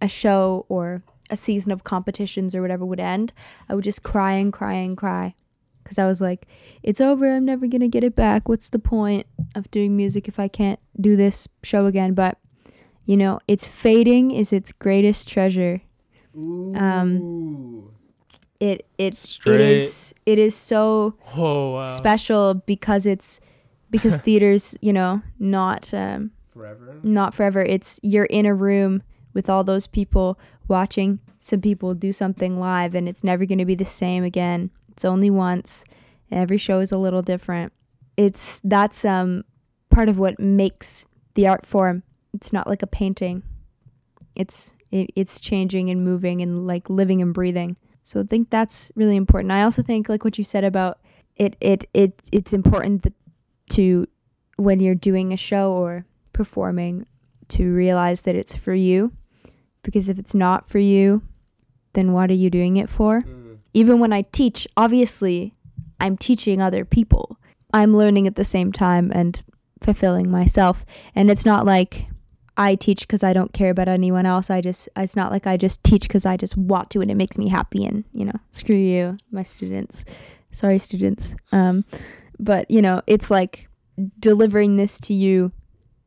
[0.01, 3.33] a show or a season of competitions or whatever would end,
[3.69, 5.35] I would just cry and cry and cry.
[5.83, 6.47] Because I was like,
[6.81, 7.35] it's over.
[7.35, 8.49] I'm never going to get it back.
[8.49, 12.13] What's the point of doing music if I can't do this show again?
[12.15, 12.39] But
[13.05, 15.81] You know, its fading is its greatest treasure.
[16.35, 17.91] Ooh.
[18.59, 19.61] It it it Straight.
[19.61, 21.81] is it is so Oh wow.
[21.97, 23.39] special because it's
[23.91, 26.99] because theater's, you know, not um Forever.
[27.03, 27.61] not forever.
[27.61, 29.03] It's you're in a room
[29.35, 33.65] with all those people watching some people do something live and it's never going to
[33.65, 34.71] be the same again.
[34.89, 35.83] It's only once.
[36.31, 37.71] Every show is a little different.
[38.17, 39.43] It's that's um
[39.91, 41.05] part of what makes
[41.35, 42.01] the art form.
[42.33, 43.43] It's not like a painting.
[44.35, 47.77] It's it, it's changing and moving and like living and breathing.
[48.05, 49.51] So I think that's really important.
[49.51, 50.99] I also think like what you said about
[51.35, 53.13] it it it it's important that
[53.71, 54.07] to
[54.57, 57.05] when you're doing a show or performing
[57.49, 59.11] to realize that it's for you
[59.85, 61.21] because if it's not for you
[61.93, 63.21] then what are you doing it for?
[63.21, 63.59] Mm.
[63.73, 65.53] even when i teach obviously
[65.99, 67.37] i'm teaching other people.
[67.73, 69.41] I'm learning at the same time and
[69.81, 70.85] fulfilling myself.
[71.13, 72.07] And it's not like
[72.57, 74.49] i teach because i don't care about anyone else.
[74.49, 77.15] I just it's not like i just teach because i just want to and it
[77.15, 80.05] makes me happy and you know screw you my students.
[80.51, 81.35] Sorry students.
[81.51, 81.83] Um
[82.39, 83.67] but you know it's like
[84.19, 85.51] delivering this to you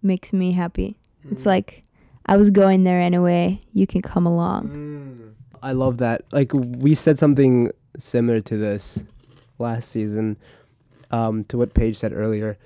[0.03, 0.99] makes me happy.
[1.31, 1.83] It's like
[2.29, 3.61] I was going there anyway.
[3.73, 4.69] You can come along.
[4.69, 5.35] Mm.
[5.63, 6.23] I love that.
[6.31, 9.03] Like we said something similar to this
[9.59, 10.37] last season,
[11.11, 12.59] um, to what Paige said earlier.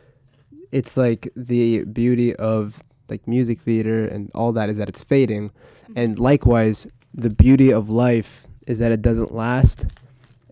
[0.73, 5.51] It's like the beauty of like music theater and all that is that it's fading,
[5.95, 9.87] and likewise the beauty of life is that it doesn't last,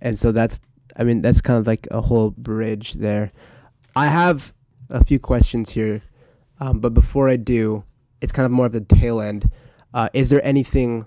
[0.00, 0.60] and so that's
[0.96, 3.32] I mean that's kind of like a whole bridge there.
[3.96, 4.52] I have
[4.88, 6.02] a few questions here,
[6.60, 7.84] um, but before I do,
[8.20, 9.50] it's kind of more of the tail end.
[9.92, 11.06] Uh, is there anything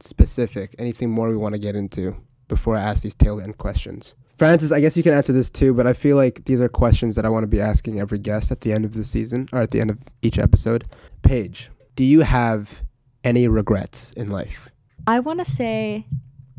[0.00, 2.16] specific, anything more we want to get into
[2.48, 4.14] before I ask these tail end questions?
[4.38, 7.14] Francis, I guess you can answer this too, but I feel like these are questions
[7.16, 9.60] that I want to be asking every guest at the end of the season or
[9.60, 10.86] at the end of each episode.
[11.22, 12.82] Paige, do you have
[13.22, 14.70] any regrets in life?
[15.06, 16.06] I want to say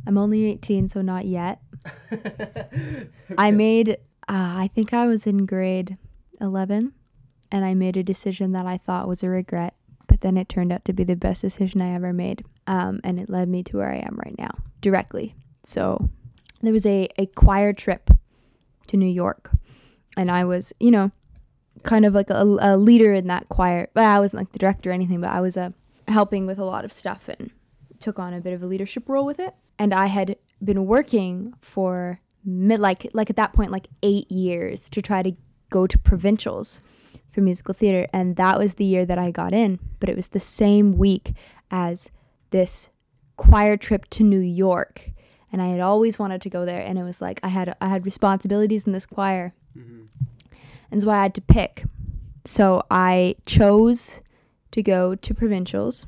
[0.05, 1.59] I'm only 18, so not yet.
[3.37, 3.95] I made, uh,
[4.27, 5.97] I think I was in grade
[6.39, 6.93] 11,
[7.51, 9.80] and I made a decision that I thought was a regret, but
[10.21, 12.45] then it turned out to be the best decision I ever made.
[12.67, 14.51] Um, and it led me to where I am right now
[14.81, 15.35] directly.
[15.63, 16.09] So
[16.61, 18.09] there was a, a choir trip
[18.87, 19.51] to New York,
[20.17, 21.11] and I was, you know,
[21.83, 23.89] kind of like a, a leader in that choir.
[23.93, 25.71] But I wasn't like the director or anything, but I was uh,
[26.07, 27.51] helping with a lot of stuff and
[27.99, 29.53] took on a bit of a leadership role with it.
[29.77, 34.89] And I had been working for mid, like like at that point like eight years
[34.89, 35.33] to try to
[35.69, 36.79] go to provincials
[37.31, 39.79] for musical theater, and that was the year that I got in.
[39.99, 41.33] But it was the same week
[41.69, 42.09] as
[42.51, 42.89] this
[43.37, 45.11] choir trip to New York,
[45.51, 46.81] and I had always wanted to go there.
[46.81, 50.03] And it was like I had I had responsibilities in this choir, mm-hmm.
[50.91, 51.85] and so I had to pick.
[52.45, 54.19] So I chose
[54.71, 56.05] to go to provincials.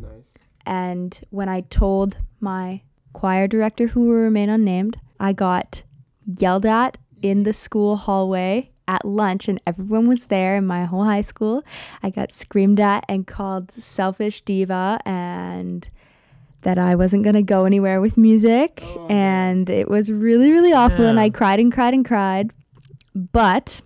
[0.00, 0.24] Nice.
[0.66, 2.82] And when I told my
[3.12, 5.82] choir director, who will remain unnamed, I got
[6.26, 11.04] yelled at in the school hallway at lunch, and everyone was there in my whole
[11.04, 11.62] high school.
[12.02, 15.88] I got screamed at and called selfish diva, and
[16.62, 18.82] that I wasn't going to go anywhere with music.
[18.82, 21.06] Oh, and it was really, really awful.
[21.06, 22.50] And I cried and cried and cried.
[23.14, 23.80] But.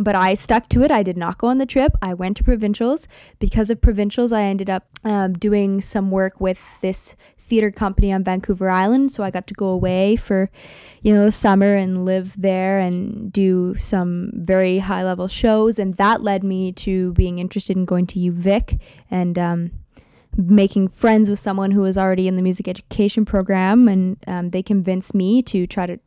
[0.00, 0.92] But I stuck to it.
[0.92, 1.92] I did not go on the trip.
[2.00, 3.08] I went to provincials.
[3.40, 7.16] Because of provincials, I ended up um, doing some work with this
[7.48, 9.12] theater company on Vancouver Island.
[9.12, 10.50] So I got to go away for,
[11.02, 15.78] you know, the summer and live there and do some very high level shows.
[15.78, 18.78] And that led me to being interested in going to UVic
[19.10, 19.70] and um,
[20.36, 23.88] making friends with someone who was already in the music education program.
[23.88, 25.98] And um, they convinced me to try to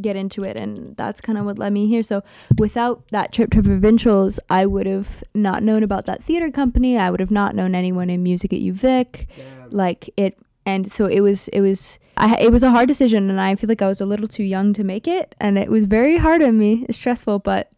[0.00, 0.56] get into it.
[0.56, 2.02] And that's kind of what led me here.
[2.02, 2.22] So
[2.58, 6.98] without that trip to provincials, I would have not known about that theater company.
[6.98, 9.26] I would have not known anyone in music at UVic.
[9.70, 13.40] Like it and so it was it was I, it was a hard decision and
[13.40, 15.84] i feel like i was a little too young to make it and it was
[15.84, 17.70] very hard on me it's stressful but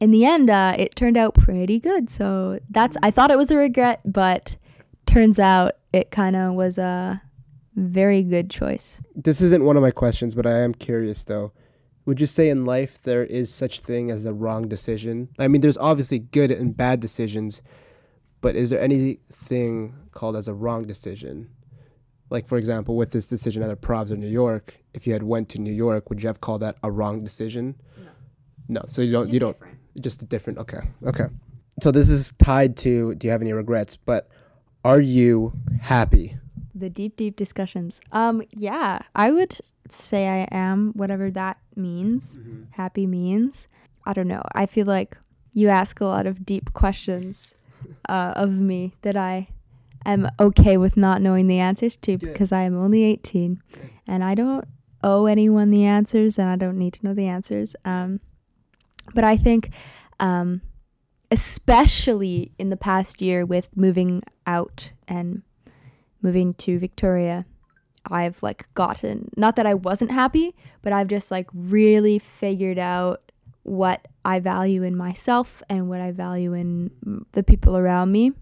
[0.00, 3.50] in the end uh, it turned out pretty good so that's i thought it was
[3.50, 4.56] a regret but
[5.06, 7.20] turns out it kind of was a
[7.74, 11.52] very good choice This isn't one of my questions, but I am curious though.
[12.06, 15.28] Would you say in life there is such thing as a wrong decision?
[15.38, 17.60] I mean, there's obviously good and bad decisions,
[18.40, 21.50] but is there anything called as a wrong decision?
[22.30, 25.22] Like for example, with this decision at the Provs of New York, if you had
[25.22, 27.74] went to New York, would you have called that a wrong decision?
[28.68, 28.80] No.
[28.80, 28.84] No.
[28.88, 29.32] So you don't.
[29.32, 29.56] you don't.
[30.00, 30.58] Just a different.
[30.58, 30.80] Okay.
[31.06, 31.26] Okay.
[31.82, 33.14] So this is tied to.
[33.14, 33.96] Do you have any regrets?
[33.96, 34.28] But
[34.84, 36.36] are you happy?
[36.74, 39.58] the deep deep discussions um yeah i would
[39.90, 42.38] say i am whatever that means
[42.70, 43.66] happy means
[44.06, 45.16] i don't know i feel like
[45.52, 47.54] you ask a lot of deep questions
[48.08, 49.48] uh, of me that I
[50.04, 52.32] am okay with not knowing the answers to Good.
[52.32, 53.90] because I am only 18 Good.
[54.06, 54.64] and I don't
[55.02, 57.76] owe anyone the answers and I don't need to know the answers.
[57.84, 58.20] Um,
[59.14, 59.70] but I think,
[60.20, 60.60] um,
[61.30, 65.42] especially in the past year with moving out and
[66.22, 67.44] moving to Victoria,
[68.10, 73.30] I've like gotten not that I wasn't happy, but I've just like really figured out
[73.64, 76.90] what I value in myself and what I value in
[77.32, 78.32] the people around me,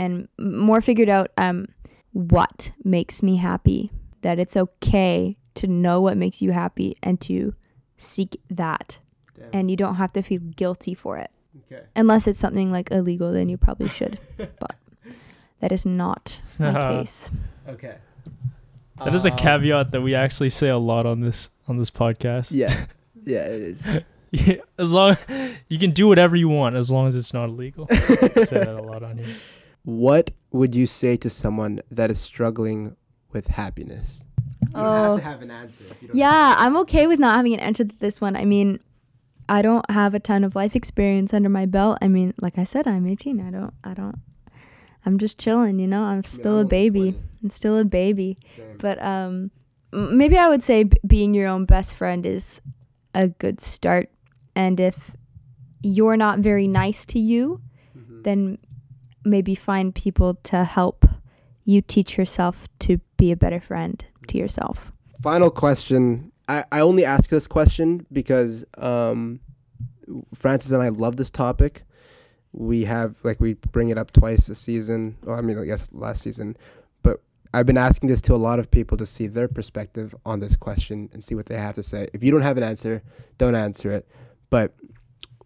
[0.00, 1.66] and more figured out um
[2.12, 3.90] what makes me happy.
[4.22, 7.54] That it's okay to know what makes you happy and to
[7.96, 8.98] seek that,
[9.38, 9.48] Damn.
[9.52, 11.30] and you don't have to feel guilty for it
[11.64, 11.84] okay.
[11.96, 13.32] unless it's something like illegal.
[13.32, 14.76] Then you probably should, but
[15.60, 17.30] that is not my case.
[17.68, 17.96] Okay.
[19.04, 21.90] That is a Um, caveat that we actually say a lot on this on this
[21.90, 22.50] podcast.
[22.50, 22.86] Yeah.
[23.26, 23.86] Yeah, it is.
[24.32, 25.16] Yeah, as long
[25.68, 27.86] you can do whatever you want as long as it's not illegal.
[27.90, 27.96] I
[28.44, 29.34] say that a lot on here.
[29.90, 32.96] What would you say to someone that is struggling
[33.32, 34.20] with happiness?
[34.68, 35.16] You don't have Oh.
[35.16, 35.84] to have an answer.
[35.90, 38.36] if you don't Yeah, I'm okay with not having an answer to this one.
[38.36, 38.78] I mean,
[39.48, 41.98] I don't have a ton of life experience under my belt.
[42.00, 43.40] I mean, like I said, I'm 18.
[43.40, 44.16] I don't, I don't,
[45.04, 46.02] I'm just chilling, you know?
[46.04, 47.00] I'm still a I'm only baby.
[47.12, 47.18] 20.
[47.42, 48.38] I'm still a baby.
[48.56, 48.76] Same.
[48.78, 49.50] But um,
[49.92, 52.60] maybe I would say b- being your own best friend is
[53.14, 54.08] a good start.
[54.54, 55.16] And if
[55.82, 57.60] you're not very nice to you,
[57.98, 58.22] Mhm.
[58.22, 58.58] then
[59.24, 61.06] maybe find people to help
[61.64, 64.92] you teach yourself to be a better friend to yourself.
[65.22, 66.32] Final question.
[66.48, 69.40] I, I only ask this question because um,
[70.34, 71.84] Francis and I love this topic.
[72.52, 75.16] We have like we bring it up twice a season.
[75.22, 76.56] Well, I mean, I guess last season,
[77.02, 77.22] but
[77.54, 80.56] I've been asking this to a lot of people to see their perspective on this
[80.56, 82.08] question and see what they have to say.
[82.12, 83.02] If you don't have an answer,
[83.38, 84.08] don't answer it.
[84.48, 84.74] But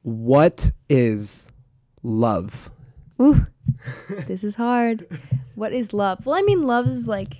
[0.00, 1.46] what is
[2.02, 2.70] love?
[3.20, 3.46] Ooh,
[4.26, 5.06] this is hard.
[5.54, 6.26] What is love?
[6.26, 7.34] Well, I mean, love is like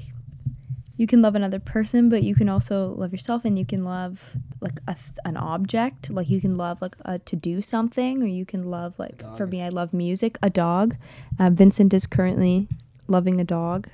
[0.97, 4.37] you can love another person, but you can also love yourself, and you can love
[4.61, 6.11] like a, an object.
[6.11, 9.47] Like you can love like a, to do something, or you can love like for
[9.47, 10.39] me, I love music.
[10.43, 10.97] A dog.
[11.39, 12.69] Uh, Vincent is currently
[13.09, 13.89] loving a dog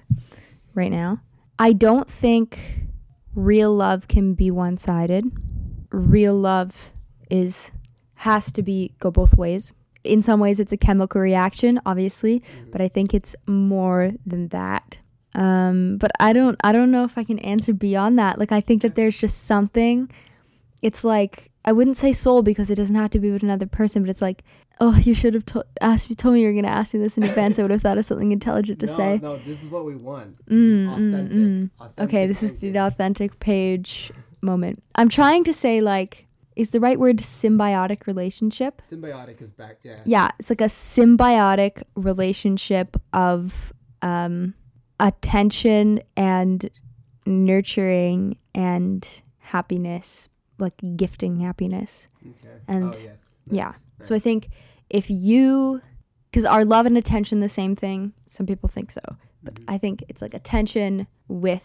[0.75, 1.21] right now.
[1.59, 2.59] I don't think
[3.35, 5.25] real love can be one sided.
[5.91, 6.91] Real love
[7.31, 7.71] is
[8.17, 9.73] has to be go both ways.
[10.05, 12.43] In some ways, it's a chemical reaction, obviously,
[12.73, 14.99] but I think it's more than that.
[15.35, 18.39] Um, but I don't, I don't know if I can answer beyond that.
[18.39, 20.11] Like, I think that there's just something.
[20.83, 24.03] It's like I wouldn't say soul because it doesn't have to be with another person,
[24.03, 24.43] but it's like,
[24.81, 27.17] oh, you should have to- asked you told me you were gonna ask me this
[27.19, 27.59] in advance.
[27.59, 29.21] I would have thought of something intelligent to say.
[29.23, 30.37] no, this is what we want.
[30.47, 31.71] Mm, mm, mm.
[31.99, 34.83] Okay, this is the authentic Paige moment.
[34.95, 36.27] I'm trying to say like,
[36.61, 38.83] is the right word symbiotic relationship?
[38.83, 39.79] symbiotic is back.
[39.83, 40.01] Yeah.
[40.05, 44.55] Yeah, it's like a symbiotic relationship of um,
[44.99, 46.69] attention and
[47.27, 49.07] nurturing and
[49.39, 52.09] happiness, like gifting happiness.
[52.23, 52.57] Okay.
[52.69, 53.17] And oh, yes.
[53.51, 53.73] Yeah.
[54.01, 54.49] So I think
[54.89, 55.81] if you,
[56.31, 58.13] because are love and attention the same thing?
[58.27, 59.03] Some people think so,
[59.43, 59.65] but Mhm.
[59.69, 61.65] I think it's like attention with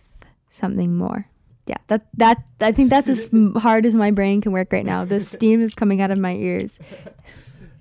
[0.50, 1.28] something more.
[1.66, 5.04] Yeah, that that I think that's as hard as my brain can work right now.
[5.06, 6.80] The steam is coming out of my ears.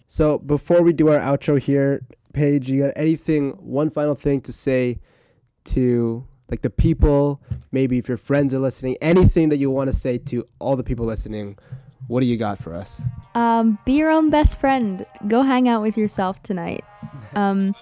[0.06, 4.52] So before we do our outro here, Paige, you got anything, one final thing to
[4.52, 5.00] say
[5.64, 7.40] to like the people,
[7.72, 10.84] maybe if your friends are listening, anything that you want to say to all the
[10.84, 11.58] people listening,
[12.06, 13.02] what do you got for us?
[13.34, 15.04] Um, be your own best friend.
[15.26, 16.84] Go hang out with yourself tonight.
[17.34, 17.74] Um,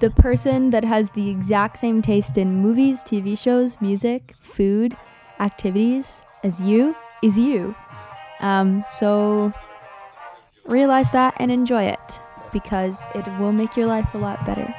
[0.00, 4.96] the person that has the exact same taste in movies, TV shows, music, food,
[5.40, 7.74] activities as you is you.
[8.40, 9.52] Um, so
[10.66, 12.20] realize that and enjoy it
[12.52, 14.72] because it will make your life a lot better.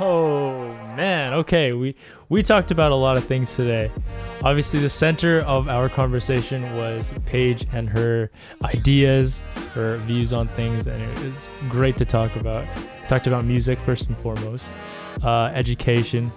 [0.00, 1.72] Oh man, okay.
[1.72, 1.94] We
[2.28, 3.92] we talked about a lot of things today.
[4.42, 8.30] Obviously, the center of our conversation was Paige and her
[8.64, 9.40] ideas,
[9.72, 12.66] her views on things, and it was great to talk about.
[13.08, 14.64] Talked about music first and foremost,
[15.22, 16.32] uh, education.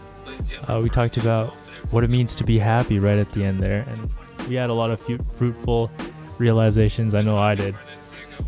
[0.67, 1.53] Uh, we talked about
[1.89, 4.09] what it means to be happy right at the end there, and
[4.47, 5.89] we had a lot of fu- fruitful
[6.37, 7.15] realizations.
[7.15, 7.75] I know I did.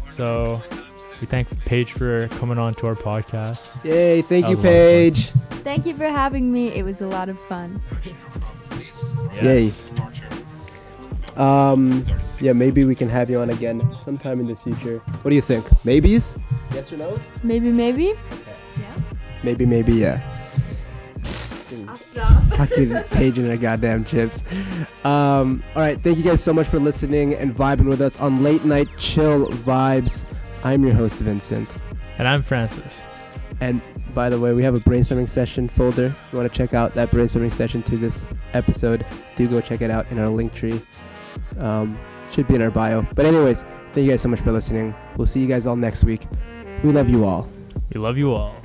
[0.08, 0.62] So
[1.22, 3.68] we thank Paige for coming on to our podcast.
[3.84, 5.42] Yay, thank That you, was a lot of fun.
[5.52, 5.64] Paige.
[5.64, 6.70] Thank you for having me.
[6.70, 7.82] It was a lot of fun.
[9.42, 9.72] Yay.
[11.36, 12.06] Um,
[12.42, 14.98] yeah, maybe we can have you on again sometime in the future.
[15.22, 15.66] What do you think?
[15.86, 16.36] Maybes?
[16.74, 17.20] Yes or no's?
[17.44, 18.14] Maybe, maybe.
[18.78, 18.96] Yeah.
[19.44, 20.22] Maybe, maybe, yeah.
[21.96, 22.44] stop.
[22.58, 24.44] Fucking Paige and her goddamn chips.
[25.06, 28.44] Um, all right, thank you guys so much for listening and vibing with us on
[28.44, 30.26] Late Night Chill Vibes.
[30.64, 31.70] I'm your host, Vincent.
[32.18, 33.02] And I'm Francis.
[33.62, 33.82] And
[34.14, 36.08] by the way, we have a brainstorming session folder.
[36.08, 38.22] If you want to check out that brainstorming session to this
[38.54, 39.06] episode,
[39.36, 40.82] do go check it out in our Linktree.
[41.58, 41.98] Um,
[42.32, 43.06] should be in our bio.
[43.16, 44.94] But anyways, thank you guys so much for listening.
[45.18, 46.28] We'll see you guys all next week.
[46.84, 47.50] We love you all.
[47.94, 48.59] We love you all.